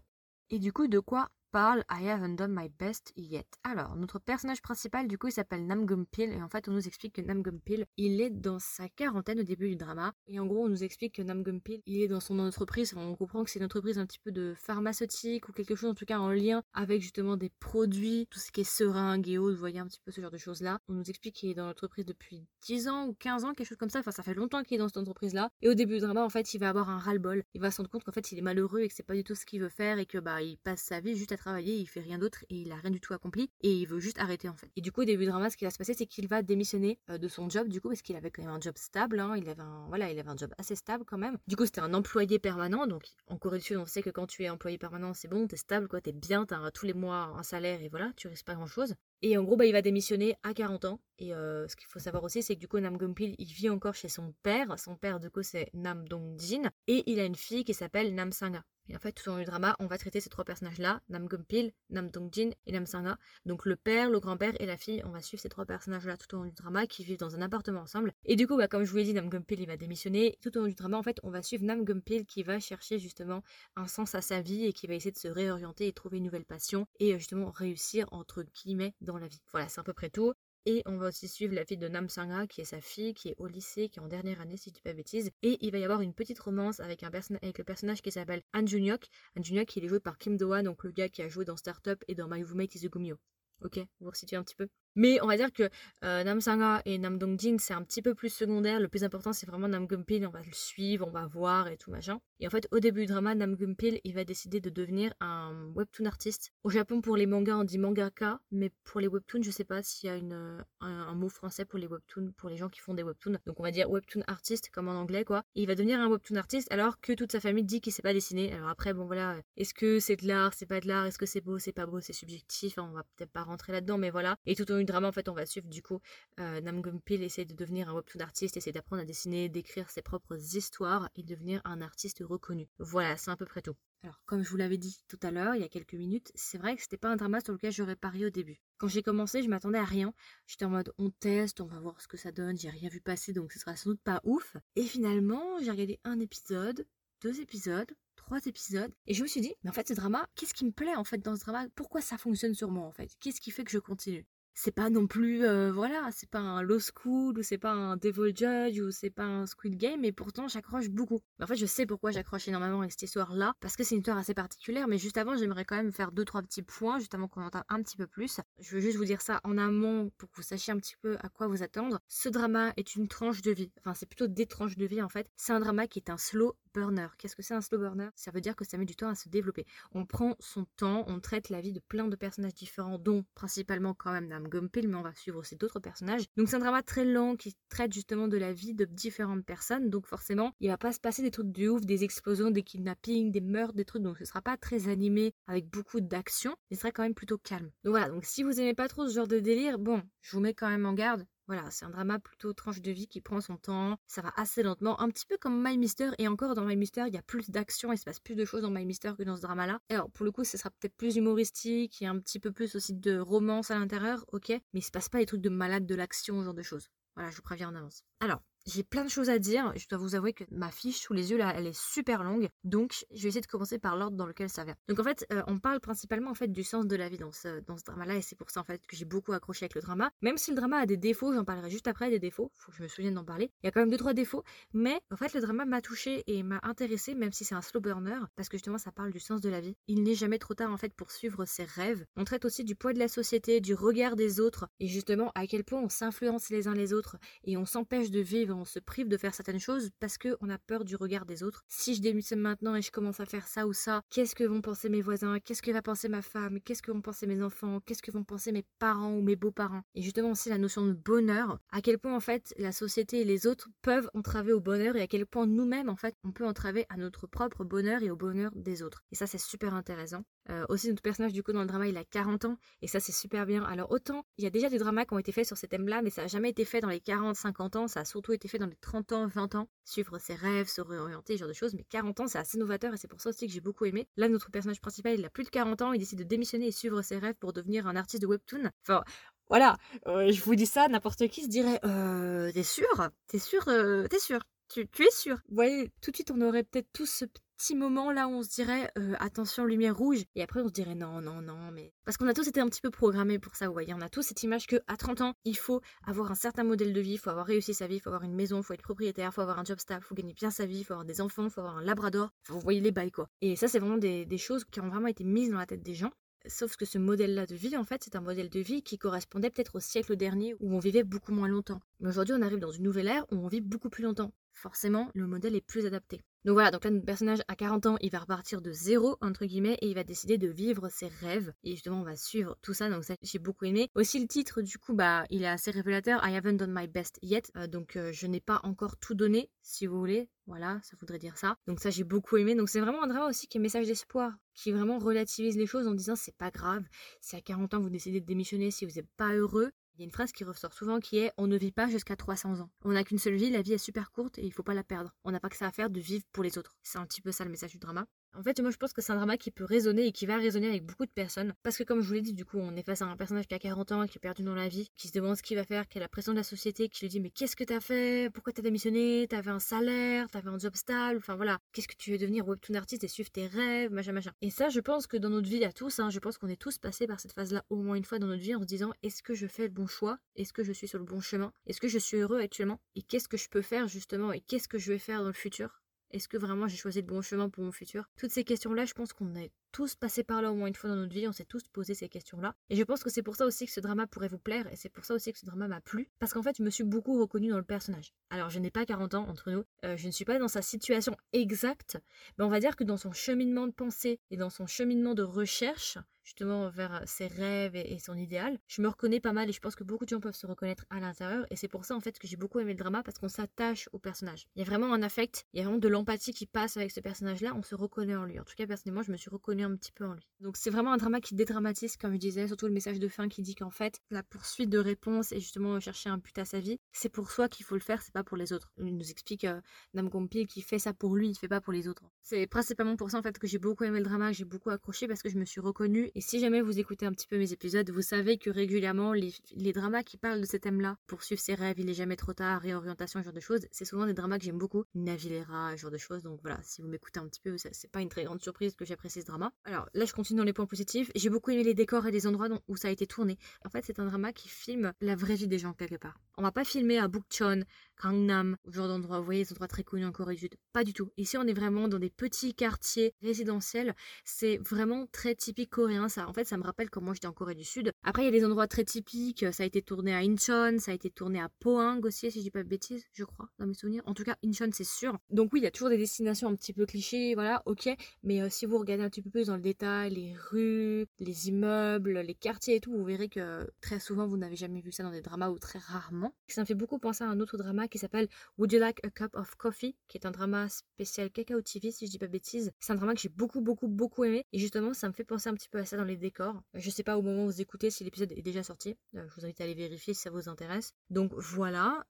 Et 0.50 0.58
du 0.58 0.72
coup, 0.72 0.88
de 0.88 0.98
quoi 0.98 1.28
parle 1.52 1.84
I 1.90 2.08
haven't 2.08 2.36
done 2.36 2.52
my 2.52 2.68
best 2.78 3.12
yet. 3.14 3.46
Alors, 3.62 3.94
notre 3.94 4.18
personnage 4.18 4.62
principal, 4.62 5.06
du 5.06 5.18
coup, 5.18 5.28
il 5.28 5.32
s'appelle 5.32 5.66
Nam 5.66 5.84
Gumpil, 5.84 6.30
et 6.30 6.42
en 6.42 6.48
fait, 6.48 6.66
on 6.68 6.72
nous 6.72 6.86
explique 6.88 7.14
que 7.14 7.20
Nam 7.20 7.42
Gumpil, 7.42 7.86
il 7.98 8.20
est 8.20 8.30
dans 8.30 8.58
sa 8.58 8.88
quarantaine 8.88 9.40
au 9.40 9.42
début 9.44 9.68
du 9.68 9.76
drama, 9.76 10.14
et 10.26 10.40
en 10.40 10.46
gros, 10.46 10.64
on 10.64 10.68
nous 10.68 10.82
explique 10.82 11.16
que 11.16 11.22
Nam 11.22 11.42
Gumpil, 11.42 11.82
il 11.86 12.02
est 12.02 12.08
dans 12.08 12.20
son 12.20 12.38
entreprise, 12.38 12.94
on 12.96 13.14
comprend 13.14 13.44
que 13.44 13.50
c'est 13.50 13.58
une 13.58 13.66
entreprise 13.66 13.98
un 13.98 14.06
petit 14.06 14.18
peu 14.18 14.32
de 14.32 14.54
pharmaceutique, 14.56 15.48
ou 15.48 15.52
quelque 15.52 15.74
chose 15.74 15.90
en 15.90 15.94
tout 15.94 16.06
cas 16.06 16.18
en 16.18 16.30
lien 16.30 16.62
avec 16.72 17.02
justement 17.02 17.36
des 17.36 17.50
produits, 17.60 18.26
tout 18.30 18.38
ce 18.38 18.50
qui 18.50 18.62
est 18.62 18.64
seringue 18.64 19.28
et 19.28 19.38
autres, 19.38 19.54
vous 19.54 19.60
voyez 19.60 19.78
un 19.78 19.86
petit 19.86 20.00
peu 20.04 20.10
ce 20.10 20.20
genre 20.20 20.30
de 20.30 20.38
choses-là. 20.38 20.78
On 20.88 20.94
nous 20.94 21.10
explique 21.10 21.34
qu'il 21.34 21.50
est 21.50 21.54
dans 21.54 21.66
l'entreprise 21.66 22.06
depuis 22.06 22.46
10 22.66 22.88
ans 22.88 23.06
ou 23.08 23.14
15 23.14 23.44
ans, 23.44 23.52
quelque 23.52 23.66
chose 23.66 23.78
comme 23.78 23.90
ça, 23.90 23.98
enfin, 23.98 24.10
ça 24.10 24.22
fait 24.22 24.34
longtemps 24.34 24.62
qu'il 24.62 24.76
est 24.76 24.78
dans 24.78 24.88
cette 24.88 24.96
entreprise-là, 24.96 25.50
et 25.60 25.68
au 25.68 25.74
début 25.74 25.94
du 25.94 26.00
drama, 26.00 26.24
en 26.24 26.30
fait, 26.30 26.54
il 26.54 26.58
va 26.58 26.70
avoir 26.70 26.88
un 26.88 26.98
ras-le-bol, 26.98 27.42
il 27.52 27.60
va 27.60 27.70
se 27.70 27.76
rendre 27.76 27.90
compte 27.90 28.04
qu'en 28.04 28.12
fait, 28.12 28.32
il 28.32 28.38
est 28.38 28.42
malheureux 28.42 28.80
et 28.80 28.88
que 28.88 28.94
c'est 28.94 29.02
pas 29.02 29.14
du 29.14 29.22
tout 29.22 29.34
ce 29.34 29.44
qu'il 29.44 29.60
veut 29.60 29.68
faire, 29.68 29.98
et 29.98 30.06
que 30.06 30.18
bah, 30.18 30.40
il 30.40 30.56
passe 30.58 30.82
sa 30.82 31.00
vie 31.00 31.16
juste 31.16 31.32
à 31.32 31.36
travailler, 31.42 31.76
il 31.76 31.86
fait 31.86 32.00
rien 32.00 32.18
d'autre 32.18 32.44
et 32.50 32.56
il 32.56 32.72
a 32.72 32.76
rien 32.76 32.90
du 32.90 33.00
tout 33.00 33.14
accompli 33.14 33.50
et 33.62 33.72
il 33.72 33.86
veut 33.86 33.98
juste 33.98 34.18
arrêter 34.18 34.48
en 34.48 34.56
fait. 34.56 34.70
Et 34.76 34.80
du 34.80 34.92
coup 34.92 35.02
au 35.02 35.04
début 35.04 35.24
du 35.24 35.30
drama 35.30 35.50
ce 35.50 35.56
qui 35.56 35.64
va 35.64 35.70
se 35.70 35.78
passer 35.78 35.94
c'est 35.94 36.06
qu'il 36.06 36.28
va 36.28 36.42
démissionner 36.42 36.98
euh, 37.10 37.18
de 37.18 37.28
son 37.28 37.48
job 37.50 37.68
du 37.68 37.80
coup 37.80 37.88
parce 37.88 38.02
qu'il 38.02 38.16
avait 38.16 38.30
quand 38.30 38.42
même 38.42 38.52
un 38.52 38.60
job 38.60 38.74
stable, 38.76 39.18
hein. 39.18 39.34
il 39.36 39.48
avait 39.48 39.62
un 39.62 39.86
voilà 39.88 40.10
il 40.10 40.18
avait 40.18 40.30
un 40.30 40.36
job 40.36 40.52
assez 40.58 40.76
stable 40.76 41.04
quand 41.04 41.18
même. 41.18 41.38
Du 41.46 41.56
coup 41.56 41.66
c'était 41.66 41.80
un 41.80 41.94
employé 41.94 42.38
permanent 42.38 42.86
donc 42.86 43.04
en 43.26 43.36
Corée 43.36 43.58
du 43.58 43.64
Sud 43.64 43.76
on 43.76 43.86
sait 43.86 44.02
que 44.02 44.10
quand 44.10 44.26
tu 44.26 44.44
es 44.44 44.50
employé 44.50 44.78
permanent 44.78 45.14
c'est 45.14 45.28
bon, 45.28 45.46
t'es 45.46 45.56
stable 45.56 45.88
quoi, 45.88 46.00
t'es 46.00 46.12
bien, 46.12 46.46
t'as 46.46 46.70
tous 46.70 46.86
les 46.86 46.94
mois 46.94 47.34
un 47.36 47.42
salaire 47.42 47.82
et 47.82 47.88
voilà 47.88 48.12
tu 48.16 48.28
risques 48.28 48.46
pas 48.46 48.54
grand 48.54 48.66
chose. 48.66 48.94
Et 49.24 49.38
en 49.38 49.44
gros, 49.44 49.56
bah, 49.56 49.66
il 49.66 49.72
va 49.72 49.82
démissionner 49.82 50.34
à 50.42 50.52
40 50.52 50.84
ans. 50.84 51.00
Et 51.18 51.32
euh, 51.32 51.68
ce 51.68 51.76
qu'il 51.76 51.86
faut 51.86 52.00
savoir 52.00 52.24
aussi, 52.24 52.42
c'est 52.42 52.56
que 52.56 52.60
du 52.60 52.66
coup, 52.66 52.80
Nam 52.80 52.96
Gompil, 52.96 53.36
il 53.38 53.46
vit 53.46 53.70
encore 53.70 53.94
chez 53.94 54.08
son 54.08 54.34
père. 54.42 54.76
Son 54.78 54.96
père, 54.96 55.20
du 55.20 55.30
coup, 55.30 55.44
c'est 55.44 55.70
Nam 55.74 56.08
Dong-jin. 56.08 56.70
Et 56.88 57.04
il 57.06 57.20
a 57.20 57.24
une 57.24 57.36
fille 57.36 57.64
qui 57.64 57.72
s'appelle 57.72 58.14
Nam 58.14 58.32
Sanga. 58.32 58.64
Et 58.88 58.96
en 58.96 58.98
fait, 58.98 59.12
tout 59.12 59.28
au 59.28 59.32
long 59.32 59.38
du 59.38 59.44
drama, 59.44 59.76
on 59.78 59.86
va 59.86 59.98
traiter 59.98 60.20
ces 60.20 60.28
trois 60.28 60.44
personnages-là, 60.44 61.00
Nam 61.08 61.26
Gumpil, 61.26 61.72
Nam 61.90 62.10
Dongjin 62.10 62.50
et 62.66 62.72
Nam 62.72 62.86
Sanga. 62.86 63.16
Donc 63.46 63.64
le 63.66 63.76
père, 63.76 64.10
le 64.10 64.20
grand-père 64.20 64.52
et 64.60 64.66
la 64.66 64.76
fille, 64.76 65.02
on 65.04 65.10
va 65.10 65.22
suivre 65.22 65.40
ces 65.40 65.48
trois 65.48 65.64
personnages-là 65.64 66.16
tout 66.16 66.34
au 66.34 66.38
long 66.38 66.44
du 66.46 66.52
drama 66.52 66.86
qui 66.86 67.04
vivent 67.04 67.18
dans 67.18 67.36
un 67.36 67.42
appartement 67.42 67.80
ensemble. 67.80 68.12
Et 68.24 68.36
du 68.36 68.46
coup, 68.46 68.56
bah, 68.56 68.68
comme 68.68 68.84
je 68.84 68.90
vous 68.90 68.96
l'ai 68.96 69.04
dit, 69.04 69.14
Nam 69.14 69.28
Gumpil, 69.28 69.60
il 69.60 69.66
va 69.66 69.76
démissionner. 69.76 70.38
Tout 70.42 70.56
au 70.56 70.60
long 70.62 70.68
du 70.68 70.74
drama, 70.74 70.98
en 70.98 71.02
fait, 71.02 71.18
on 71.22 71.30
va 71.30 71.42
suivre 71.42 71.64
Nam 71.64 71.84
Gumpil 71.84 72.26
qui 72.26 72.42
va 72.42 72.60
chercher 72.60 72.98
justement 72.98 73.42
un 73.76 73.86
sens 73.86 74.14
à 74.14 74.20
sa 74.20 74.40
vie 74.40 74.66
et 74.66 74.72
qui 74.72 74.86
va 74.86 74.94
essayer 74.94 75.12
de 75.12 75.18
se 75.18 75.28
réorienter 75.28 75.86
et 75.86 75.92
trouver 75.92 76.18
une 76.18 76.24
nouvelle 76.24 76.44
passion 76.44 76.86
et 77.00 77.14
euh, 77.14 77.18
justement 77.18 77.50
réussir 77.50 78.06
entre 78.12 78.42
guillemets 78.42 78.94
dans 79.00 79.18
la 79.18 79.28
vie. 79.28 79.42
Voilà, 79.52 79.68
c'est 79.68 79.80
à 79.80 79.84
peu 79.84 79.92
près 79.92 80.10
tout. 80.10 80.32
Et 80.64 80.82
on 80.86 80.96
va 80.96 81.08
aussi 81.08 81.26
suivre 81.26 81.54
la 81.54 81.64
fille 81.64 81.76
de 81.76 81.88
Nam 81.88 82.08
Sanga, 82.08 82.46
qui 82.46 82.60
est 82.60 82.64
sa 82.64 82.80
fille, 82.80 83.14
qui 83.14 83.30
est 83.30 83.34
au 83.38 83.46
lycée, 83.48 83.88
qui 83.88 83.98
est 83.98 84.02
en 84.02 84.06
dernière 84.06 84.40
année, 84.40 84.56
si 84.56 84.70
je 84.70 84.74
dis 84.74 84.80
pas 84.80 84.92
bêtise. 84.92 85.30
Et 85.42 85.58
il 85.60 85.72
va 85.72 85.78
y 85.78 85.84
avoir 85.84 86.02
une 86.02 86.14
petite 86.14 86.38
romance 86.38 86.78
avec, 86.78 87.02
le 87.02 87.64
personnage 87.64 88.00
qui 88.00 88.12
s'appelle 88.12 88.42
Han 88.54 88.66
Junyok. 88.66 89.08
Han 89.36 89.42
qui 89.64 89.80
est 89.80 89.88
joué 89.88 89.98
par 89.98 90.18
Kim 90.18 90.36
Do-hwan, 90.36 90.64
donc 90.64 90.84
le 90.84 90.92
gars 90.92 91.08
qui 91.08 91.22
a 91.22 91.28
joué 91.28 91.44
dans 91.44 91.56
Startup 91.56 92.02
et 92.06 92.14
dans 92.14 92.28
My 92.28 92.44
Roommate 92.44 92.76
is 92.76 92.86
a 92.86 92.88
Gumio. 92.88 93.18
Ok, 93.64 93.80
vous 94.00 94.10
resituez 94.10 94.36
un 94.36 94.44
petit 94.44 94.56
peu 94.56 94.68
Mais 94.94 95.20
on 95.22 95.26
va 95.26 95.36
dire 95.36 95.52
que 95.52 95.68
euh, 96.04 96.24
Nam 96.24 96.40
Sanga 96.40 96.82
et 96.84 96.98
Nam 96.98 97.18
Dongjin, 97.18 97.56
c'est 97.58 97.74
un 97.74 97.82
petit 97.82 98.02
peu 98.02 98.14
plus 98.14 98.28
secondaire. 98.28 98.80
Le 98.80 98.88
plus 98.88 99.04
important, 99.04 99.32
c'est 99.32 99.46
vraiment 99.46 99.68
Nam 99.68 99.86
Gumpil. 99.86 100.26
On 100.26 100.30
va 100.30 100.42
le 100.42 100.52
suivre, 100.52 101.06
on 101.06 101.10
va 101.10 101.26
voir 101.26 101.68
et 101.68 101.76
tout 101.76 101.90
machin. 101.90 102.20
Et 102.40 102.46
en 102.46 102.50
fait, 102.50 102.66
au 102.72 102.80
début 102.80 103.02
du 103.02 103.06
drama, 103.06 103.34
Nam 103.34 103.54
Gumpil, 103.54 104.00
il 104.04 104.14
va 104.14 104.24
décider 104.24 104.60
de 104.60 104.68
devenir 104.68 105.14
un 105.20 105.70
webtoon 105.74 106.06
artiste. 106.06 106.52
Au 106.64 106.70
Japon, 106.70 107.00
pour 107.00 107.16
les 107.16 107.26
mangas, 107.26 107.56
on 107.56 107.64
dit 107.64 107.78
mangaka, 107.78 108.40
mais 108.50 108.70
pour 108.84 109.00
les 109.00 109.08
webtoons, 109.08 109.42
je 109.42 109.50
sais 109.50 109.64
pas 109.64 109.82
s'il 109.82 110.08
y 110.08 110.12
a 110.12 110.16
une, 110.16 110.62
un, 110.80 111.14
mot 111.14 111.28
français 111.28 111.64
pour 111.64 111.78
les 111.78 111.86
webtoons, 111.86 112.32
pour 112.36 112.48
les 112.48 112.56
gens 112.56 112.68
qui 112.68 112.80
font 112.80 112.94
des 112.94 113.02
webtoons. 113.02 113.38
Donc 113.46 113.60
on 113.60 113.62
va 113.62 113.70
dire 113.70 113.90
webtoon 113.90 114.22
artiste, 114.26 114.70
comme 114.70 114.88
en 114.88 115.00
anglais, 115.00 115.24
quoi. 115.24 115.44
il 115.54 115.66
va 115.66 115.74
devenir 115.74 116.00
un 116.00 116.08
webtoon 116.08 116.36
artiste 116.36 116.70
alors 116.72 117.00
que 117.00 117.12
toute 117.12 117.32
sa 117.32 117.40
famille 117.40 117.64
dit 117.64 117.80
qu'il 117.80 117.92
sait 117.92 118.02
pas 118.02 118.12
dessiner. 118.12 118.52
Alors 118.52 118.68
après, 118.68 118.92
bon 118.92 119.06
voilà, 119.06 119.36
est-ce 119.56 119.72
que 119.74 120.00
c'est 120.00 120.16
de 120.16 120.26
l'art, 120.26 120.52
c'est 120.54 120.66
pas 120.66 120.80
de 120.80 120.88
l'art, 120.88 121.06
est-ce 121.06 121.18
que 121.18 121.26
c'est 121.26 121.40
beau, 121.40 121.58
c'est 121.58 121.72
pas 121.72 121.86
beau, 121.86 122.00
c'est 122.00 122.12
subjectif, 122.12 122.74
on 122.78 122.90
va 122.90 123.04
peut-être 123.16 123.30
pas 123.30 123.42
rentrer 123.42 123.72
là-dedans, 123.72 123.98
mais 123.98 124.10
voilà. 124.10 124.36
Et 124.46 124.54
tout 124.54 124.70
au 124.70 124.81
du 124.82 124.92
drama, 124.92 125.08
en 125.08 125.12
fait, 125.12 125.28
on 125.28 125.34
va 125.34 125.46
suivre 125.46 125.68
du 125.68 125.82
coup 125.82 126.00
euh, 126.40 126.60
Nam 126.60 126.80
Gumpil 126.80 127.22
essaie 127.22 127.44
de 127.44 127.54
devenir 127.54 127.88
un 127.88 127.94
webtoon 127.94 128.20
artiste, 128.20 128.56
essaie 128.56 128.72
d'apprendre 128.72 129.02
à 129.02 129.04
dessiner, 129.04 129.48
d'écrire 129.48 129.90
ses 129.90 130.02
propres 130.02 130.36
histoires 130.56 131.08
et 131.16 131.22
devenir 131.22 131.60
un 131.64 131.80
artiste 131.80 132.22
reconnu. 132.24 132.68
Voilà, 132.78 133.16
c'est 133.16 133.30
à 133.30 133.36
peu 133.36 133.46
près 133.46 133.62
tout. 133.62 133.76
Alors, 134.04 134.20
comme 134.26 134.42
je 134.42 134.50
vous 134.50 134.56
l'avais 134.56 134.78
dit 134.78 135.04
tout 135.06 135.18
à 135.22 135.30
l'heure, 135.30 135.54
il 135.54 135.60
y 135.60 135.64
a 135.64 135.68
quelques 135.68 135.94
minutes, 135.94 136.32
c'est 136.34 136.58
vrai 136.58 136.74
que 136.74 136.82
c'était 136.82 136.96
pas 136.96 137.08
un 137.08 137.16
drama 137.16 137.40
sur 137.40 137.52
lequel 137.52 137.70
j'aurais 137.70 137.94
parié 137.94 138.26
au 138.26 138.30
début. 138.30 138.60
Quand 138.78 138.88
j'ai 138.88 139.02
commencé, 139.02 139.44
je 139.44 139.48
m'attendais 139.48 139.78
à 139.78 139.84
rien. 139.84 140.12
J'étais 140.48 140.64
en 140.64 140.70
mode 140.70 140.92
on 140.98 141.10
teste, 141.10 141.60
on 141.60 141.66
va 141.66 141.78
voir 141.78 142.00
ce 142.00 142.08
que 142.08 142.16
ça 142.16 142.32
donne, 142.32 142.58
j'ai 142.58 142.70
rien 142.70 142.88
vu 142.88 143.00
passer 143.00 143.32
donc 143.32 143.52
ce 143.52 143.60
sera 143.60 143.76
sans 143.76 143.90
doute 143.90 144.00
pas 144.02 144.20
ouf. 144.24 144.56
Et 144.74 144.82
finalement, 144.82 145.60
j'ai 145.60 145.70
regardé 145.70 146.00
un 146.02 146.18
épisode, 146.18 146.84
deux 147.22 147.40
épisodes, 147.40 147.92
trois 148.16 148.44
épisodes 148.46 148.92
et 149.06 149.14
je 149.14 149.22
me 149.22 149.28
suis 149.28 149.40
dit 149.40 149.54
mais 149.62 149.70
en 149.70 149.72
fait 149.72 149.88
ce 149.88 149.94
drama 149.94 150.28
qu'est-ce 150.34 150.54
qui 150.54 150.64
me 150.64 150.72
plaît 150.72 150.96
en 150.96 151.04
fait 151.04 151.18
dans 151.18 151.36
ce 151.36 151.40
drama? 151.40 151.66
Pourquoi 151.74 152.00
ça 152.00 152.18
fonctionne 152.18 152.54
sur 152.54 152.70
moi 152.70 152.86
en 152.86 152.92
fait? 152.92 153.10
Qu'est-ce 153.20 153.40
qui 153.40 153.50
fait 153.50 153.64
que 153.64 153.70
je 153.70 153.78
continue? 153.78 154.26
C'est 154.54 154.72
pas 154.72 154.90
non 154.90 155.06
plus 155.06 155.44
euh, 155.44 155.72
voilà 155.72 156.08
c'est 156.12 156.28
pas 156.28 156.38
un 156.38 156.62
low 156.62 156.78
school 156.78 157.38
ou 157.38 157.42
c'est 157.42 157.58
pas 157.58 157.72
un 157.72 157.96
devil 157.96 158.34
judge 158.36 158.80
ou 158.80 158.90
c'est 158.90 159.10
pas 159.10 159.24
un 159.24 159.46
squid 159.46 159.76
game 159.76 160.00
mais 160.00 160.12
pourtant 160.12 160.48
j'accroche 160.48 160.88
beaucoup. 160.88 161.20
En 161.40 161.46
fait 161.46 161.56
je 161.56 161.66
sais 161.66 161.86
pourquoi 161.86 162.10
j'accroche 162.10 162.48
énormément 162.48 162.80
avec 162.80 162.92
cette 162.92 163.02
histoire 163.02 163.32
là 163.34 163.54
parce 163.60 163.76
que 163.76 163.84
c'est 163.84 163.94
une 163.94 164.00
histoire 164.00 164.18
assez 164.18 164.34
particulière 164.34 164.88
mais 164.88 164.98
juste 164.98 165.16
avant 165.16 165.36
j'aimerais 165.36 165.64
quand 165.64 165.76
même 165.76 165.92
faire 165.92 166.12
deux 166.12 166.24
trois 166.24 166.42
petits 166.42 166.62
points 166.62 166.98
juste 166.98 167.14
avant 167.14 167.28
qu'on 167.28 167.42
entende 167.42 167.64
un 167.68 167.82
petit 167.82 167.96
peu 167.96 168.06
plus. 168.06 168.40
Je 168.60 168.74
veux 168.74 168.80
juste 168.80 168.96
vous 168.96 169.04
dire 169.04 169.20
ça 169.20 169.40
en 169.44 169.56
amont 169.58 170.10
pour 170.18 170.30
que 170.30 170.36
vous 170.36 170.42
sachiez 170.42 170.72
un 170.72 170.78
petit 170.78 170.96
peu 171.00 171.16
à 171.20 171.28
quoi 171.28 171.46
vous 171.46 171.62
attendre. 171.62 172.00
Ce 172.08 172.28
drama 172.28 172.72
est 172.76 172.94
une 172.94 173.08
tranche 173.08 173.42
de 173.42 173.52
vie. 173.52 173.70
Enfin 173.80 173.94
c'est 173.94 174.06
plutôt 174.06 174.26
des 174.26 174.46
tranches 174.46 174.76
de 174.76 174.86
vie 174.86 175.02
en 175.02 175.08
fait. 175.08 175.28
C'est 175.36 175.52
un 175.52 175.60
drama 175.60 175.86
qui 175.86 175.98
est 175.98 176.10
un 176.10 176.18
slow 176.18 176.54
burner. 176.74 177.08
Qu'est-ce 177.18 177.36
que 177.36 177.42
c'est 177.42 177.54
un 177.54 177.60
slow 177.60 177.78
burner 177.78 178.08
Ça 178.14 178.30
veut 178.30 178.40
dire 178.40 178.56
que 178.56 178.64
ça 178.64 178.78
met 178.78 178.84
du 178.84 178.96
temps 178.96 179.08
à 179.08 179.14
se 179.14 179.28
développer. 179.28 179.66
On 179.92 180.06
prend 180.06 180.36
son 180.40 180.66
temps, 180.76 181.04
on 181.06 181.20
traite 181.20 181.48
la 181.48 181.60
vie 181.60 181.72
de 181.72 181.80
plein 181.80 182.08
de 182.08 182.16
personnages 182.16 182.54
différents, 182.54 182.98
dont 182.98 183.24
principalement 183.34 183.94
quand 183.94 184.12
même 184.12 184.28
Nam 184.28 184.48
Gumpil, 184.48 184.88
mais 184.88 184.96
on 184.96 185.02
va 185.02 185.14
suivre 185.14 185.38
aussi 185.38 185.56
d'autres 185.56 185.80
personnages. 185.80 186.24
Donc 186.36 186.48
c'est 186.48 186.56
un 186.56 186.60
drama 186.60 186.82
très 186.82 187.04
lent 187.04 187.36
qui 187.36 187.56
traite 187.68 187.92
justement 187.92 188.28
de 188.28 188.36
la 188.36 188.52
vie 188.52 188.74
de 188.74 188.84
différentes 188.84 189.44
personnes. 189.44 189.90
Donc 189.90 190.06
forcément, 190.06 190.52
il 190.60 190.68
va 190.68 190.78
pas 190.78 190.92
se 190.92 191.00
passer 191.00 191.22
des 191.22 191.30
trucs 191.30 191.52
de 191.52 191.68
ouf, 191.68 191.84
des 191.84 192.04
explosions, 192.04 192.50
des 192.50 192.62
kidnappings, 192.62 193.30
des 193.30 193.40
meurtres, 193.40 193.74
des 193.74 193.84
trucs. 193.84 194.02
Donc 194.02 194.18
ce 194.18 194.24
sera 194.24 194.40
pas 194.42 194.56
très 194.56 194.88
animé 194.88 195.32
avec 195.46 195.68
beaucoup 195.68 196.00
d'action, 196.00 196.54
mais 196.70 196.76
ce 196.76 196.82
sera 196.82 196.92
quand 196.92 197.02
même 197.02 197.14
plutôt 197.14 197.38
calme. 197.38 197.70
Donc 197.84 197.92
voilà, 197.92 198.08
donc 198.08 198.24
si 198.24 198.42
vous 198.42 198.60
aimez 198.60 198.74
pas 198.74 198.88
trop 198.88 199.06
ce 199.08 199.14
genre 199.14 199.28
de 199.28 199.38
délire, 199.38 199.78
bon, 199.78 200.02
je 200.20 200.36
vous 200.36 200.40
mets 200.40 200.54
quand 200.54 200.68
même 200.68 200.86
en 200.86 200.94
garde. 200.94 201.26
Voilà, 201.48 201.70
c'est 201.70 201.84
un 201.84 201.90
drama 201.90 202.18
plutôt 202.18 202.52
tranche 202.52 202.80
de 202.80 202.90
vie 202.92 203.08
qui 203.08 203.20
prend 203.20 203.40
son 203.40 203.56
temps, 203.56 203.98
ça 204.06 204.22
va 204.22 204.32
assez 204.36 204.62
lentement, 204.62 205.00
un 205.00 205.08
petit 205.08 205.26
peu 205.26 205.36
comme 205.38 205.62
My 205.62 205.76
Mister, 205.76 206.10
et 206.18 206.28
encore 206.28 206.54
dans 206.54 206.64
My 206.64 206.76
Mister, 206.76 207.04
il 207.08 207.14
y 207.14 207.18
a 207.18 207.22
plus 207.22 207.50
d'action, 207.50 207.92
il 207.92 207.98
se 207.98 208.04
passe 208.04 208.20
plus 208.20 208.36
de 208.36 208.44
choses 208.44 208.62
dans 208.62 208.70
My 208.70 208.84
Mister 208.84 209.12
que 209.18 209.24
dans 209.24 209.36
ce 209.36 209.42
drama-là. 209.42 209.80
Alors 209.90 210.10
pour 210.10 210.24
le 210.24 210.30
coup, 210.32 210.44
ce 210.44 210.56
sera 210.56 210.70
peut-être 210.70 210.96
plus 210.96 211.16
humoristique 211.16 212.00
et 212.00 212.06
un 212.06 212.18
petit 212.20 212.38
peu 212.38 212.52
plus 212.52 212.76
aussi 212.76 212.94
de 212.94 213.18
romance 213.18 213.70
à 213.70 213.78
l'intérieur, 213.78 214.24
ok, 214.32 214.50
mais 214.50 214.62
il 214.74 214.82
se 214.82 214.90
passe 214.92 215.08
pas 215.08 215.18
les 215.18 215.26
trucs 215.26 215.40
de 215.40 215.50
malade 215.50 215.84
de 215.84 215.94
l'action, 215.94 216.40
ce 216.40 216.44
genre 216.44 216.54
de 216.54 216.62
choses. 216.62 216.88
Voilà, 217.16 217.30
je 217.30 217.36
vous 217.36 217.42
préviens 217.42 217.68
en 217.68 217.74
avance. 217.74 218.04
Alors, 218.20 218.40
j'ai 218.66 218.82
plein 218.82 219.04
de 219.04 219.10
choses 219.10 219.30
à 219.30 219.38
dire. 219.38 219.72
Je 219.76 219.86
dois 219.88 219.98
vous 219.98 220.14
avouer 220.14 220.32
que 220.32 220.44
ma 220.50 220.70
fiche 220.70 221.00
sous 221.00 221.12
les 221.12 221.30
yeux 221.30 221.38
là, 221.38 221.52
elle 221.56 221.66
est 221.66 221.78
super 221.78 222.22
longue. 222.22 222.48
Donc, 222.64 223.04
je 223.10 223.22
vais 223.22 223.28
essayer 223.28 223.40
de 223.40 223.46
commencer 223.46 223.78
par 223.78 223.96
l'ordre 223.96 224.16
dans 224.16 224.26
lequel 224.26 224.48
ça 224.48 224.64
vient. 224.64 224.76
Donc, 224.88 225.00
en 225.00 225.04
fait, 225.04 225.26
euh, 225.32 225.42
on 225.46 225.58
parle 225.58 225.80
principalement 225.80 226.30
en 226.30 226.34
fait 226.34 226.48
du 226.48 226.64
sens 226.64 226.86
de 226.86 226.96
la 226.96 227.08
vie 227.08 227.18
dans 227.18 227.32
ce, 227.32 227.60
dans 227.60 227.76
ce 227.76 227.84
drama-là, 227.84 228.16
et 228.16 228.22
c'est 228.22 228.36
pour 228.36 228.50
ça 228.50 228.60
en 228.60 228.64
fait 228.64 228.86
que 228.86 228.96
j'ai 228.96 229.04
beaucoup 229.04 229.32
accroché 229.32 229.64
avec 229.64 229.74
le 229.74 229.80
drama. 229.80 230.10
Même 230.20 230.36
si 230.36 230.50
le 230.50 230.56
drama 230.56 230.78
a 230.78 230.86
des 230.86 230.96
défauts, 230.96 231.32
j'en 231.32 231.44
parlerai 231.44 231.70
juste 231.70 231.88
après 231.88 232.10
des 232.10 232.18
défauts. 232.18 232.50
Faut 232.54 232.70
que 232.70 232.78
je 232.78 232.82
me 232.82 232.88
souvienne 232.88 233.14
d'en 233.14 233.24
parler. 233.24 233.50
Il 233.62 233.66
y 233.66 233.68
a 233.68 233.72
quand 233.72 233.80
même 233.80 233.90
deux 233.90 233.96
trois 233.96 234.14
défauts, 234.14 234.42
mais 234.72 235.00
en 235.10 235.16
fait, 235.16 235.34
le 235.34 235.40
drama 235.40 235.64
m'a 235.64 235.80
touché 235.80 236.22
et 236.26 236.42
m'a 236.42 236.60
intéressé, 236.62 237.14
même 237.14 237.32
si 237.32 237.44
c'est 237.44 237.54
un 237.54 237.62
slow 237.62 237.80
burner, 237.80 238.20
parce 238.36 238.48
que 238.48 238.56
justement, 238.56 238.78
ça 238.78 238.92
parle 238.92 239.12
du 239.12 239.20
sens 239.20 239.40
de 239.40 239.48
la 239.48 239.60
vie. 239.60 239.76
Il 239.88 240.02
n'est 240.02 240.14
jamais 240.14 240.38
trop 240.38 240.54
tard 240.54 240.70
en 240.70 240.76
fait 240.76 240.94
pour 240.94 241.10
suivre 241.10 241.44
ses 241.44 241.64
rêves. 241.64 242.04
On 242.16 242.24
traite 242.24 242.44
aussi 242.44 242.64
du 242.64 242.74
poids 242.74 242.92
de 242.92 242.98
la 242.98 243.08
société, 243.08 243.60
du 243.60 243.74
regard 243.74 244.16
des 244.16 244.40
autres, 244.40 244.68
et 244.80 244.86
justement 244.86 245.32
à 245.34 245.46
quel 245.46 245.64
point 245.64 245.80
on 245.80 245.88
s'influence 245.88 246.50
les 246.50 246.68
uns 246.68 246.74
les 246.74 246.92
autres 246.92 247.16
et 247.44 247.56
on 247.56 247.66
s'empêche 247.66 248.10
de 248.10 248.20
vivre, 248.20 248.51
on 248.52 248.64
se 248.64 248.78
prive 248.78 249.08
de 249.08 249.16
faire 249.16 249.34
certaines 249.34 249.58
choses 249.58 249.90
parce 250.00 250.18
qu'on 250.18 250.48
a 250.48 250.58
peur 250.58 250.84
du 250.84 250.96
regard 250.96 251.26
des 251.26 251.42
autres. 251.42 251.64
Si 251.68 251.94
je 251.94 252.02
démissionne 252.02 252.40
maintenant 252.40 252.74
et 252.74 252.82
je 252.82 252.90
commence 252.90 253.20
à 253.20 253.26
faire 253.26 253.46
ça 253.46 253.66
ou 253.66 253.72
ça, 253.72 254.02
qu'est-ce 254.10 254.34
que 254.34 254.44
vont 254.44 254.60
penser 254.60 254.88
mes 254.88 255.02
voisins? 255.02 255.38
Qu'est-ce 255.40 255.62
que 255.62 255.70
va 255.70 255.82
penser 255.82 256.08
ma 256.08 256.22
femme? 256.22 256.60
Qu'est-ce 256.60 256.82
que 256.82 256.92
vont 256.92 257.00
penser 257.00 257.26
mes 257.26 257.42
enfants? 257.42 257.80
Qu'est-ce 257.84 258.02
que 258.02 258.10
vont 258.10 258.24
penser 258.24 258.52
mes 258.52 258.64
parents 258.78 259.12
ou 259.12 259.22
mes 259.22 259.36
beaux-parents? 259.36 259.82
Et 259.94 260.02
justement 260.02 260.30
aussi 260.30 260.48
la 260.48 260.58
notion 260.58 260.86
de 260.86 260.92
bonheur, 260.92 261.58
à 261.70 261.80
quel 261.80 261.98
point 261.98 262.14
en 262.14 262.20
fait 262.20 262.54
la 262.58 262.72
société 262.72 263.20
et 263.20 263.24
les 263.24 263.46
autres 263.46 263.68
peuvent 263.82 264.10
entraver 264.14 264.52
au 264.52 264.60
bonheur 264.60 264.96
et 264.96 265.02
à 265.02 265.06
quel 265.06 265.26
point 265.26 265.46
nous-mêmes 265.46 265.88
en 265.88 265.96
fait 265.96 266.14
on 266.24 266.32
peut 266.32 266.46
entraver 266.46 266.86
à 266.88 266.96
notre 266.96 267.26
propre 267.26 267.64
bonheur 267.64 268.02
et 268.02 268.10
au 268.10 268.16
bonheur 268.16 268.52
des 268.54 268.82
autres. 268.82 269.02
Et 269.12 269.14
ça 269.14 269.26
c'est 269.26 269.38
super 269.38 269.74
intéressant. 269.74 270.22
Euh, 270.50 270.64
aussi 270.68 270.88
notre 270.88 271.02
personnage 271.02 271.32
du 271.32 271.44
coup 271.44 271.52
dans 271.52 271.60
le 271.60 271.66
drama 271.66 271.86
il 271.86 271.96
a 271.96 272.04
40 272.04 272.46
ans 272.46 272.56
et 272.80 272.88
ça 272.88 272.98
c'est 272.98 273.12
super 273.12 273.46
bien. 273.46 273.62
Alors 273.62 273.90
autant 273.92 274.24
il 274.38 274.44
y 274.44 274.46
a 274.46 274.50
déjà 274.50 274.68
des 274.68 274.78
dramas 274.78 275.04
qui 275.04 275.14
ont 275.14 275.18
été 275.18 275.30
faits 275.30 275.46
sur 275.46 275.56
ces 275.56 275.68
thèmes-là 275.68 276.02
mais 276.02 276.10
ça 276.10 276.22
a 276.22 276.26
jamais 276.26 276.50
été 276.50 276.64
fait 276.64 276.80
dans 276.80 276.88
les 276.88 276.98
40-50 276.98 277.76
ans, 277.76 277.86
ça 277.88 278.00
a 278.00 278.04
surtout 278.04 278.32
été 278.32 278.48
fait 278.48 278.58
dans 278.58 278.66
les 278.66 278.76
30 278.76 279.12
ans 279.12 279.26
20 279.26 279.54
ans, 279.54 279.68
suivre 279.84 280.18
ses 280.18 280.34
rêves, 280.34 280.68
se 280.68 280.80
réorienter, 280.80 281.34
ce 281.34 281.40
genre 281.40 281.48
de 281.48 281.52
choses. 281.52 281.74
Mais 281.74 281.84
40 281.84 282.20
ans, 282.20 282.26
c'est 282.26 282.38
assez 282.38 282.58
novateur 282.58 282.92
et 282.94 282.96
c'est 282.96 283.08
pour 283.08 283.20
ça 283.20 283.30
aussi 283.30 283.46
que 283.46 283.52
j'ai 283.52 283.60
beaucoup 283.60 283.84
aimé. 283.84 284.08
Là, 284.16 284.28
notre 284.28 284.50
personnage 284.50 284.80
principal, 284.80 285.18
il 285.18 285.24
a 285.24 285.30
plus 285.30 285.44
de 285.44 285.50
40 285.50 285.82
ans, 285.82 285.92
il 285.92 285.98
décide 285.98 286.18
de 286.18 286.24
démissionner 286.24 286.68
et 286.68 286.72
suivre 286.72 287.02
ses 287.02 287.18
rêves 287.18 287.34
pour 287.34 287.52
devenir 287.52 287.86
un 287.86 287.96
artiste 287.96 288.22
de 288.22 288.26
webtoon. 288.26 288.70
Enfin, 288.82 289.02
voilà, 289.48 289.76
euh, 290.06 290.32
je 290.32 290.42
vous 290.42 290.54
dis 290.54 290.66
ça, 290.66 290.88
n'importe 290.88 291.28
qui 291.28 291.42
se 291.42 291.48
dirait 291.48 291.80
euh, 291.84 292.50
T'es 292.52 292.62
sûr? 292.62 293.10
T'es 293.26 293.38
sûr 293.38 293.64
T'es 293.64 294.18
sûr? 294.18 294.40
Tu, 294.68 294.88
tu, 294.88 295.02
es 295.02 295.10
sûr? 295.10 295.36
Vous 295.48 295.56
voyez, 295.56 295.92
tout 296.00 296.10
de 296.10 296.16
suite, 296.16 296.30
on 296.30 296.40
aurait 296.40 296.62
peut-être 296.62 296.88
tous 296.94 297.06
ce 297.06 297.26
petit 297.26 297.42
moment 297.70 298.10
là 298.10 298.26
où 298.26 298.32
on 298.32 298.42
se 298.42 298.50
dirait 298.50 298.90
euh, 298.98 299.14
attention 299.20 299.64
lumière 299.64 299.96
rouge 299.96 300.24
et 300.34 300.42
après 300.42 300.60
on 300.60 300.68
se 300.68 300.72
dirait 300.72 300.96
non 300.96 301.20
non 301.20 301.40
non 301.40 301.70
mais 301.72 301.92
parce 302.04 302.16
qu'on 302.16 302.26
a 302.26 302.34
tous 302.34 302.48
été 302.48 302.60
un 302.60 302.68
petit 302.68 302.80
peu 302.80 302.90
programmés 302.90 303.38
pour 303.38 303.54
ça 303.54 303.68
vous 303.68 303.72
voyez 303.72 303.94
on 303.94 304.00
a 304.00 304.08
tous 304.08 304.22
cette 304.22 304.42
image 304.42 304.66
que 304.66 304.76
à 304.88 304.96
30 304.96 305.20
ans 305.20 305.34
il 305.44 305.56
faut 305.56 305.80
avoir 306.04 306.30
un 306.30 306.34
certain 306.34 306.64
modèle 306.64 306.92
de 306.92 307.00
vie 307.00 307.12
il 307.12 307.18
faut 307.18 307.30
avoir 307.30 307.46
réussi 307.46 307.72
sa 307.72 307.86
vie 307.86 307.96
il 307.96 308.00
faut 308.00 308.10
avoir 308.10 308.24
une 308.24 308.34
maison 308.34 308.58
il 308.58 308.64
faut 308.64 308.74
être 308.74 308.82
propriétaire 308.82 309.30
il 309.30 309.34
faut 309.34 309.40
avoir 309.40 309.60
un 309.60 309.64
job 309.64 309.78
stable 309.78 310.02
il 310.04 310.08
faut 310.08 310.14
gagner 310.14 310.34
bien 310.34 310.50
sa 310.50 310.66
vie 310.66 310.80
il 310.80 310.84
faut 310.84 310.94
avoir 310.94 311.06
des 311.06 311.20
enfants 311.20 311.44
il 311.44 311.50
faut 311.50 311.60
avoir 311.60 311.78
un 311.78 311.84
labrador 311.84 312.30
vous 312.48 312.60
voyez 312.60 312.80
les 312.80 312.90
bails 312.90 313.12
quoi 313.12 313.28
et 313.40 313.54
ça 313.54 313.68
c'est 313.68 313.78
vraiment 313.78 313.96
des, 313.96 314.26
des 314.26 314.38
choses 314.38 314.64
qui 314.64 314.80
ont 314.80 314.88
vraiment 314.88 315.06
été 315.06 315.22
mises 315.22 315.50
dans 315.50 315.58
la 315.58 315.66
tête 315.66 315.82
des 315.82 315.94
gens 315.94 316.10
Sauf 316.46 316.76
que 316.76 316.84
ce 316.84 316.98
modèle-là 316.98 317.46
de 317.46 317.54
vie, 317.54 317.76
en 317.76 317.84
fait, 317.84 318.02
c'est 318.02 318.16
un 318.16 318.20
modèle 318.20 318.50
de 318.50 318.58
vie 318.58 318.82
qui 318.82 318.98
correspondait 318.98 319.50
peut-être 319.50 319.76
au 319.76 319.80
siècle 319.80 320.16
dernier 320.16 320.56
où 320.58 320.74
on 320.74 320.80
vivait 320.80 321.04
beaucoup 321.04 321.32
moins 321.32 321.46
longtemps. 321.46 321.80
Mais 322.00 322.08
aujourd'hui, 322.08 322.34
on 322.36 322.42
arrive 322.42 322.58
dans 322.58 322.72
une 322.72 322.82
nouvelle 322.82 323.06
ère 323.06 323.24
où 323.30 323.36
on 323.36 323.46
vit 323.46 323.60
beaucoup 323.60 323.90
plus 323.90 324.02
longtemps. 324.02 324.32
Forcément, 324.52 325.08
le 325.14 325.28
modèle 325.28 325.54
est 325.54 325.60
plus 325.60 325.86
adapté. 325.86 326.20
Donc 326.44 326.54
voilà, 326.54 326.72
donc 326.72 326.82
là 326.82 326.90
notre 326.90 327.06
personnage 327.06 327.38
à 327.46 327.54
40 327.54 327.86
ans, 327.86 327.96
il 328.00 328.10
va 328.10 328.18
repartir 328.18 328.60
de 328.60 328.72
zéro 328.72 329.16
entre 329.20 329.44
guillemets 329.44 329.78
et 329.80 329.86
il 329.86 329.94
va 329.94 330.02
décider 330.02 330.38
de 330.38 330.48
vivre 330.48 330.88
ses 330.88 331.06
rêves 331.06 331.52
et 331.62 331.72
justement 331.72 332.00
on 332.00 332.04
va 332.04 332.16
suivre 332.16 332.58
tout 332.62 332.74
ça 332.74 332.90
donc 332.90 333.04
ça 333.04 333.14
j'ai 333.22 333.38
beaucoup 333.38 333.64
aimé. 333.64 333.90
Aussi 333.94 334.18
le 334.18 334.26
titre 334.26 334.60
du 334.60 334.76
coup 334.76 334.92
bah 334.92 335.24
il 335.30 335.44
est 335.44 335.48
assez 335.48 335.70
révélateur, 335.70 336.20
I 336.26 336.34
haven't 336.34 336.56
done 336.56 336.72
my 336.72 336.88
best 336.88 337.20
yet 337.22 337.52
euh, 337.56 337.68
donc 337.68 337.96
euh, 337.96 338.10
je 338.12 338.26
n'ai 338.26 338.40
pas 338.40 338.60
encore 338.64 338.96
tout 338.96 339.14
donné 339.14 339.50
si 339.62 339.86
vous 339.86 339.98
voulez. 339.98 340.28
Voilà, 340.46 340.80
ça 340.82 340.96
voudrait 340.98 341.20
dire 341.20 341.38
ça. 341.38 341.56
Donc 341.68 341.78
ça 341.78 341.90
j'ai 341.90 342.02
beaucoup 342.02 342.36
aimé. 342.36 342.56
Donc 342.56 342.68
c'est 342.68 342.80
vraiment 342.80 343.04
un 343.04 343.06
drama 343.06 343.28
aussi 343.28 343.46
qui 343.46 343.58
est 343.58 343.60
message 343.60 343.86
d'espoir, 343.86 344.32
qui 344.54 344.72
vraiment 344.72 344.98
relativise 344.98 345.56
les 345.56 345.66
choses 345.66 345.86
en 345.86 345.94
disant 345.94 346.16
c'est 346.16 346.36
pas 346.36 346.50
grave, 346.50 346.82
si 347.20 347.36
à 347.36 347.40
40 347.40 347.74
ans 347.74 347.80
vous 347.80 347.90
décidez 347.90 348.20
de 348.20 348.26
démissionner, 348.26 348.72
si 348.72 348.84
vous 348.84 348.94
n'êtes 348.96 349.10
pas 349.16 349.32
heureux, 349.32 349.70
il 350.02 350.06
y 350.06 350.08
a 350.08 350.10
une 350.10 350.12
phrase 350.12 350.32
qui 350.32 350.42
ressort 350.42 350.72
souvent 350.72 350.98
qui 350.98 351.18
est 351.18 351.30
On 351.36 351.46
ne 351.46 351.56
vit 351.56 351.70
pas 351.70 351.86
jusqu'à 351.86 352.16
300 352.16 352.58
ans. 352.58 352.70
On 352.84 352.90
n'a 352.90 353.04
qu'une 353.04 353.18
seule 353.18 353.36
vie, 353.36 353.50
la 353.50 353.62
vie 353.62 353.74
est 353.74 353.78
super 353.78 354.10
courte 354.10 354.36
et 354.36 354.44
il 354.44 354.52
faut 354.52 354.64
pas 354.64 354.74
la 354.74 354.82
perdre. 354.82 355.14
On 355.22 355.30
n'a 355.30 355.38
pas 355.38 355.48
que 355.48 355.56
ça 355.56 355.68
à 355.68 355.70
faire 355.70 355.90
de 355.90 356.00
vivre 356.00 356.24
pour 356.32 356.42
les 356.42 356.58
autres. 356.58 356.74
C'est 356.82 356.98
un 356.98 357.06
petit 357.06 357.20
peu 357.20 357.30
ça 357.30 357.44
le 357.44 357.50
message 357.50 357.70
du 357.70 357.78
drama. 357.78 358.06
En 358.34 358.42
fait, 358.42 358.58
moi 358.60 358.70
je 358.70 358.78
pense 358.78 358.94
que 358.94 359.02
c'est 359.02 359.12
un 359.12 359.16
drama 359.16 359.36
qui 359.36 359.50
peut 359.50 359.64
résonner 359.64 360.06
et 360.06 360.12
qui 360.12 360.24
va 360.24 360.36
résonner 360.36 360.68
avec 360.68 360.86
beaucoup 360.86 361.04
de 361.04 361.10
personnes. 361.10 361.52
Parce 361.62 361.76
que 361.76 361.84
comme 361.84 362.00
je 362.00 362.08
vous 362.08 362.14
l'ai 362.14 362.22
dit, 362.22 362.32
du 362.32 362.46
coup, 362.46 362.58
on 362.58 362.74
est 362.76 362.82
face 362.82 363.02
à 363.02 363.04
un 363.04 363.16
personnage 363.16 363.46
qui 363.46 363.54
a 363.54 363.58
40 363.58 363.92
ans, 363.92 364.06
qui 364.06 364.16
est 364.16 364.20
perdu 364.20 364.42
dans 364.42 364.54
la 364.54 364.68
vie, 364.68 364.88
qui 364.96 365.08
se 365.08 365.12
demande 365.12 365.36
ce 365.36 365.42
qu'il 365.42 365.56
va 365.56 365.64
faire, 365.64 365.86
qui 365.86 365.98
a 365.98 366.00
la 366.00 366.08
pression 366.08 366.32
de 366.32 366.38
la 366.38 366.42
société, 366.42 366.88
qui 366.88 367.04
lui 367.04 367.10
dit 367.10 367.20
mais 367.20 367.28
qu'est-ce 367.30 367.56
que 367.56 367.64
t'as 367.64 367.80
fait? 367.80 368.30
Pourquoi 368.32 368.54
t'as 368.54 368.62
démissionné? 368.62 369.26
T'avais 369.28 369.50
un 369.50 369.58
salaire? 369.58 370.30
T'avais 370.30 370.48
un 370.48 370.58
job 370.58 370.74
stable? 370.74 371.18
Enfin 371.18 371.36
voilà, 371.36 371.58
qu'est-ce 371.72 371.88
que 371.88 371.94
tu 371.94 372.10
veux 372.10 372.18
devenir? 372.18 372.48
Webtoon 372.48 372.74
artiste 372.74 373.04
et 373.04 373.08
suivre 373.08 373.30
tes 373.30 373.46
rêves, 373.46 373.92
machin 373.92 374.12
machin. 374.12 374.32
Et 374.40 374.50
ça, 374.50 374.70
je 374.70 374.80
pense 374.80 375.06
que 375.06 375.18
dans 375.18 375.30
notre 375.30 375.48
vie 375.48 375.64
à 375.64 375.72
tous, 375.72 375.98
hein, 375.98 376.08
je 376.08 376.18
pense 376.18 376.38
qu'on 376.38 376.48
est 376.48 376.56
tous 376.56 376.78
passés 376.78 377.06
par 377.06 377.20
cette 377.20 377.34
phase-là 377.34 377.64
au 377.68 377.76
moins 377.76 377.96
une 377.96 378.04
fois 378.04 378.18
dans 378.18 378.28
notre 378.28 378.42
vie 378.42 378.54
en 378.54 378.60
se 378.60 378.66
disant 378.66 378.92
est-ce 379.02 379.22
que 379.22 379.34
je 379.34 379.46
fais 379.46 379.64
le 379.64 379.68
bon 379.68 379.86
choix? 379.86 380.18
Est-ce 380.36 380.54
que 380.54 380.64
je 380.64 380.72
suis 380.72 380.88
sur 380.88 380.98
le 380.98 381.04
bon 381.04 381.20
chemin? 381.20 381.52
Est-ce 381.66 381.80
que 381.82 381.88
je 381.88 381.98
suis 381.98 382.16
heureux 382.16 382.40
actuellement? 382.40 382.80
Et 382.94 383.02
qu'est-ce 383.02 383.28
que 383.28 383.36
je 383.36 383.50
peux 383.50 383.62
faire 383.62 383.88
justement? 383.88 384.32
Et 384.32 384.40
qu'est-ce 384.40 384.68
que 384.68 384.78
je 384.78 384.90
vais 384.90 384.98
faire 384.98 385.20
dans 385.20 385.28
le 385.28 385.34
futur? 385.34 385.81
Est-ce 386.12 386.28
que 386.28 386.36
vraiment 386.36 386.68
j'ai 386.68 386.76
choisi 386.76 387.00
le 387.00 387.06
bon 387.06 387.22
chemin 387.22 387.48
pour 387.48 387.64
mon 387.64 387.72
futur? 387.72 388.08
Toutes 388.16 388.30
ces 388.30 388.44
questions-là, 388.44 388.84
je 388.84 388.92
pense 388.92 389.12
qu'on 389.12 389.34
est 389.34 389.50
tous 389.72 389.94
passés 389.94 390.22
par 390.22 390.42
là 390.42 390.52
au 390.52 390.54
moins 390.54 390.68
une 390.68 390.74
fois 390.74 390.90
dans 390.90 390.96
notre 390.96 391.14
vie, 391.14 391.26
on 391.26 391.32
s'est 391.32 391.46
tous 391.46 391.66
posé 391.68 391.94
ces 391.94 392.08
questions-là. 392.08 392.54
Et 392.68 392.76
je 392.76 392.82
pense 392.82 393.02
que 393.02 393.08
c'est 393.08 393.22
pour 393.22 393.36
ça 393.36 393.46
aussi 393.46 393.64
que 393.64 393.72
ce 393.72 393.80
drama 393.80 394.06
pourrait 394.06 394.28
vous 394.28 394.38
plaire, 394.38 394.70
et 394.70 394.76
c'est 394.76 394.90
pour 394.90 395.04
ça 395.04 395.14
aussi 395.14 395.32
que 395.32 395.38
ce 395.38 395.46
drama 395.46 395.68
m'a 395.68 395.80
plu, 395.80 396.10
parce 396.18 396.34
qu'en 396.34 396.42
fait, 396.42 396.56
je 396.58 396.62
me 396.62 396.70
suis 396.70 396.84
beaucoup 396.84 397.18
reconnue 397.18 397.48
dans 397.48 397.56
le 397.56 397.62
personnage. 397.62 398.12
Alors, 398.28 398.50
je 398.50 398.58
n'ai 398.58 398.70
pas 398.70 398.84
40 398.84 399.14
ans, 399.14 399.26
entre 399.28 399.50
nous, 399.50 399.64
euh, 399.84 399.96
je 399.96 400.06
ne 400.06 400.12
suis 400.12 400.26
pas 400.26 400.38
dans 400.38 400.48
sa 400.48 400.60
situation 400.60 401.16
exacte, 401.32 401.98
mais 402.36 402.44
on 402.44 402.50
va 402.50 402.60
dire 402.60 402.76
que 402.76 402.84
dans 402.84 402.98
son 402.98 403.12
cheminement 403.12 403.66
de 403.66 403.72
pensée 403.72 404.20
et 404.30 404.36
dans 404.36 404.50
son 404.50 404.66
cheminement 404.66 405.14
de 405.14 405.22
recherche, 405.22 405.96
justement 406.22 406.68
vers 406.70 407.02
ses 407.06 407.26
rêves 407.26 407.76
et, 407.76 407.98
son 407.98 408.16
idéal, 408.16 408.58
je 408.66 408.82
me 408.82 408.88
reconnais 408.88 409.20
pas 409.20 409.32
mal 409.32 409.48
et 409.48 409.52
je 409.52 409.60
pense 409.60 409.74
que 409.74 409.84
beaucoup 409.84 410.04
de 410.04 410.10
gens 410.10 410.20
peuvent 410.20 410.34
se 410.34 410.46
reconnaître 410.46 410.84
à 410.90 411.00
l'intérieur 411.00 411.46
et 411.50 411.56
c'est 411.56 411.68
pour 411.68 411.84
ça 411.84 411.94
en 411.94 412.00
fait 412.00 412.18
que 412.18 412.26
j'ai 412.26 412.36
beaucoup 412.36 412.58
aimé 412.58 412.72
le 412.72 412.78
drama 412.78 413.02
parce 413.02 413.18
qu'on 413.18 413.28
s'attache 413.28 413.88
au 413.92 413.98
personnage. 413.98 414.46
Il 414.56 414.60
y 414.60 414.62
a 414.62 414.64
vraiment 414.64 414.92
un 414.92 415.02
affect, 415.02 415.46
il 415.52 415.58
y 415.58 415.60
a 415.60 415.64
vraiment 415.64 415.78
de 415.78 415.88
l'empathie 415.88 416.32
qui 416.32 416.46
passe 416.46 416.76
avec 416.76 416.90
ce 416.90 417.00
personnage-là, 417.00 417.54
on 417.56 417.62
se 417.62 417.74
reconnaît 417.74 418.16
en 418.16 418.24
lui. 418.24 418.40
En 418.40 418.44
tout 418.44 418.54
cas 418.56 418.66
personnellement, 418.66 419.02
je 419.02 419.12
me 419.12 419.16
suis 419.16 419.30
reconnue 419.30 419.64
un 419.64 419.76
petit 419.76 419.92
peu 419.92 420.06
en 420.06 420.14
lui. 420.14 420.28
Donc 420.40 420.56
c'est 420.56 420.70
vraiment 420.70 420.92
un 420.92 420.96
drama 420.96 421.20
qui 421.20 421.34
dédramatise 421.34 421.96
comme 421.96 422.14
je 422.14 422.18
disais, 422.18 422.46
surtout 422.46 422.66
le 422.66 422.72
message 422.72 422.98
de 422.98 423.08
fin 423.08 423.28
qui 423.28 423.42
dit 423.42 423.54
qu'en 423.54 423.70
fait 423.70 424.00
la 424.10 424.22
poursuite 424.22 424.70
de 424.70 424.78
réponses 424.78 425.32
et 425.32 425.40
justement 425.40 425.78
chercher 425.80 426.10
un 426.10 426.18
but 426.18 426.36
à 426.38 426.44
sa 426.44 426.60
vie, 426.60 426.78
c'est 426.92 427.08
pour 427.08 427.30
soi 427.30 427.48
qu'il 427.48 427.64
faut 427.64 427.74
le 427.74 427.80
faire, 427.80 428.02
c'est 428.02 428.12
pas 428.12 428.24
pour 428.24 428.36
les 428.36 428.52
autres. 428.52 428.70
Il 428.78 428.96
nous 428.96 429.10
explique 429.10 429.44
euh, 429.44 429.60
Nam 429.94 430.08
Gompil 430.08 430.46
qui 430.46 430.62
fait 430.62 430.78
ça 430.78 430.92
pour 430.92 431.16
lui, 431.16 431.28
il 431.28 431.34
fait 431.34 431.48
pas 431.48 431.60
pour 431.60 431.72
les 431.72 431.88
autres. 431.88 432.02
C'est 432.22 432.46
principalement 432.46 432.96
pour 432.96 433.10
ça 433.10 433.18
en 433.18 433.22
fait 433.22 433.38
que 433.38 433.46
j'ai 433.46 433.58
beaucoup 433.58 433.84
aimé 433.84 433.98
le 433.98 434.04
drama, 434.04 434.30
que 434.30 434.36
j'ai 434.36 434.44
beaucoup 434.44 434.70
accroché 434.70 435.06
parce 435.06 435.22
que 435.22 435.28
je 435.28 435.38
me 435.38 435.44
suis 435.44 435.60
reconnue 435.60 436.10
et 436.14 436.20
si 436.20 436.40
jamais 436.40 436.60
vous 436.60 436.78
écoutez 436.78 437.06
un 437.06 437.12
petit 437.12 437.26
peu 437.26 437.38
mes 437.38 437.52
épisodes, 437.52 437.88
vous 437.90 438.02
savez 438.02 438.36
que 438.36 438.50
régulièrement, 438.50 439.12
les, 439.14 439.72
dramas 439.72 440.02
qui 440.02 440.18
parlent 440.18 440.40
de 440.40 440.46
ces 440.46 440.60
thèmes-là, 440.60 440.98
poursuivre 441.06 441.40
ses 441.40 441.54
rêves, 441.54 441.78
il 441.78 441.88
est 441.88 441.94
jamais 441.94 442.16
trop 442.16 442.34
tard, 442.34 442.60
réorientation, 442.60 443.20
ce 443.20 443.24
genre 443.24 443.32
de 443.32 443.40
choses, 443.40 443.66
c'est 443.70 443.86
souvent 443.86 444.04
des 444.04 444.12
dramas 444.12 444.38
que 444.38 444.44
j'aime 444.44 444.58
beaucoup. 444.58 444.84
Navilera, 444.94 445.72
ce 445.72 445.80
genre 445.80 445.90
de 445.90 445.96
choses. 445.96 446.22
Donc 446.22 446.40
voilà, 446.42 446.58
si 446.62 446.82
vous 446.82 446.88
m'écoutez 446.88 447.18
un 447.18 447.26
petit 447.26 447.40
peu, 447.40 447.56
c'est 447.56 447.90
pas 447.90 448.00
une 448.00 448.10
très 448.10 448.24
grande 448.24 448.42
surprise 448.42 448.74
que 448.74 448.84
j'apprécie 448.84 449.22
ce 449.22 449.26
drama. 449.26 449.52
Alors 449.64 449.88
là, 449.94 450.04
je 450.04 450.12
continue 450.12 450.38
dans 450.38 450.44
les 450.44 450.52
points 450.52 450.66
positifs. 450.66 451.10
J'ai 451.14 451.30
beaucoup 451.30 451.50
aimé 451.50 451.64
les 451.64 451.74
décors 451.74 452.06
et 452.06 452.10
les 452.10 452.26
endroits 452.26 452.48
où 452.68 452.76
ça 452.76 452.88
a 452.88 452.90
été 452.90 453.06
tourné. 453.06 453.38
En 453.64 453.70
fait, 453.70 453.84
c'est 453.86 453.98
un 453.98 454.04
drama 454.04 454.32
qui 454.32 454.48
filme 454.48 454.92
la 455.00 455.14
vraie 455.14 455.36
vie 455.36 455.48
des 455.48 455.58
gens 455.58 455.72
quelque 455.72 455.96
part. 455.96 456.18
On 456.36 456.42
va 456.42 456.52
pas 456.52 456.64
filmer 456.64 456.98
à 456.98 457.08
Bukchon, 457.08 457.64
Gangnam, 458.02 458.56
ce 458.66 458.72
genre 458.72 458.88
d'endroit. 458.88 459.18
Vous 459.18 459.24
voyez, 459.24 459.44
des 459.44 459.52
endroits 459.52 459.68
très 459.68 459.84
connus 459.84 460.06
en 460.06 460.12
Corée 460.12 460.34
du 460.34 460.40
Sud. 460.40 460.54
Pas 460.72 460.84
du 460.84 460.92
tout. 460.92 461.10
Ici, 461.16 461.36
on 461.36 461.46
est 461.46 461.52
vraiment 461.52 461.88
dans 461.88 461.98
des 461.98 462.10
petits 462.10 462.54
quartiers 462.54 463.14
résidentiels. 463.22 463.94
C'est 464.24 464.58
vraiment 464.58 465.06
très 465.12 465.34
typique 465.34 465.70
coréen. 465.70 466.08
Ça, 466.08 466.28
en 466.28 466.32
fait, 466.32 466.44
ça 466.44 466.56
me 466.56 466.62
rappelle 466.62 466.90
comment 466.90 467.14
j'étais 467.14 467.26
en 467.26 467.32
Corée 467.32 467.54
du 467.54 467.64
Sud. 467.64 467.92
Après, 468.02 468.22
il 468.22 468.24
y 468.26 468.28
a 468.28 468.32
des 468.32 468.44
endroits 468.44 468.66
très 468.66 468.84
typiques. 468.84 469.44
Ça 469.52 469.62
a 469.62 469.66
été 469.66 469.82
tourné 469.82 470.14
à 470.14 470.18
Incheon, 470.18 470.78
ça 470.78 470.92
a 470.92 470.94
été 470.94 471.10
tourné 471.10 471.40
à 471.40 471.48
Pohang 471.60 472.00
aussi, 472.04 472.30
si 472.30 472.38
je 472.38 472.44
dis 472.44 472.50
pas 472.50 472.62
de 472.62 472.68
bêtises, 472.68 473.04
je 473.12 473.24
crois, 473.24 473.48
dans 473.58 473.66
mes 473.66 473.74
souvenirs. 473.74 474.02
En 474.06 474.14
tout 474.14 474.24
cas, 474.24 474.36
Incheon, 474.44 474.70
c'est 474.72 474.84
sûr. 474.84 475.18
Donc 475.30 475.52
oui, 475.52 475.60
il 475.60 475.64
y 475.64 475.66
a 475.66 475.70
toujours 475.70 475.88
des 475.88 475.98
destinations 475.98 476.48
un 476.48 476.56
petit 476.56 476.72
peu 476.72 476.86
clichés, 476.86 477.34
voilà, 477.34 477.62
ok. 477.66 477.88
Mais 478.22 478.42
euh, 478.42 478.48
si 478.50 478.66
vous 478.66 478.78
regardez 478.78 479.04
un 479.04 479.10
petit 479.10 479.22
peu 479.22 479.30
plus 479.30 479.46
dans 479.46 479.56
le 479.56 479.62
détail, 479.62 480.14
les 480.14 480.34
rues, 480.50 481.06
les 481.18 481.48
immeubles, 481.48 482.20
les 482.20 482.34
quartiers 482.34 482.76
et 482.76 482.80
tout, 482.80 482.92
vous 482.92 483.04
verrez 483.04 483.28
que 483.28 483.70
très 483.80 484.00
souvent, 484.00 484.26
vous 484.26 484.36
n'avez 484.36 484.56
jamais 484.56 484.80
vu 484.80 484.92
ça 484.92 485.02
dans 485.02 485.10
des 485.10 485.22
dramas 485.22 485.50
ou 485.50 485.58
très 485.58 485.78
rarement. 485.78 486.34
Ça 486.48 486.62
me 486.62 486.66
fait 486.66 486.74
beaucoup 486.74 486.98
penser 486.98 487.24
à 487.24 487.28
un 487.28 487.40
autre 487.40 487.56
drama 487.56 487.88
qui 487.92 487.98
s'appelle 487.98 488.28
Would 488.58 488.72
You 488.72 488.80
Like 488.80 489.04
a 489.04 489.10
Cup 489.10 489.34
of 489.34 489.54
Coffee, 489.56 489.96
qui 490.08 490.18
est 490.18 490.26
un 490.26 490.30
drama 490.30 490.68
spécial 490.68 491.30
Cacao 491.30 491.60
TV, 491.60 491.92
si 491.92 492.06
je 492.06 492.10
dis 492.10 492.18
pas 492.18 492.26
bêtises. 492.26 492.72
C'est 492.80 492.92
un 492.92 492.96
drama 492.96 493.14
que 493.14 493.20
j'ai 493.20 493.28
beaucoup, 493.28 493.60
beaucoup, 493.60 493.86
beaucoup 493.86 494.24
aimé. 494.24 494.44
Et 494.52 494.58
justement, 494.58 494.94
ça 494.94 495.08
me 495.08 495.12
fait 495.12 495.24
penser 495.24 495.48
un 495.48 495.54
petit 495.54 495.68
peu 495.68 495.78
à 495.78 495.84
ça 495.84 495.96
dans 495.96 496.04
les 496.04 496.16
décors. 496.16 496.62
Je 496.74 496.90
sais 496.90 497.02
pas 497.02 497.16
au 497.18 497.22
moment 497.22 497.44
où 497.44 497.46
vous 497.46 497.60
écoutez 497.60 497.90
si 497.90 498.02
l'épisode 498.02 498.32
est 498.32 498.42
déjà 498.42 498.62
sorti. 498.62 498.96
Euh, 499.14 499.26
je 499.28 499.34
vous 499.34 499.44
invite 499.44 499.60
à 499.60 499.64
aller 499.64 499.74
vérifier 499.74 500.14
si 500.14 500.22
ça 500.22 500.30
vous 500.30 500.48
intéresse. 500.48 500.94
Donc 501.10 501.32
voilà. 501.34 502.04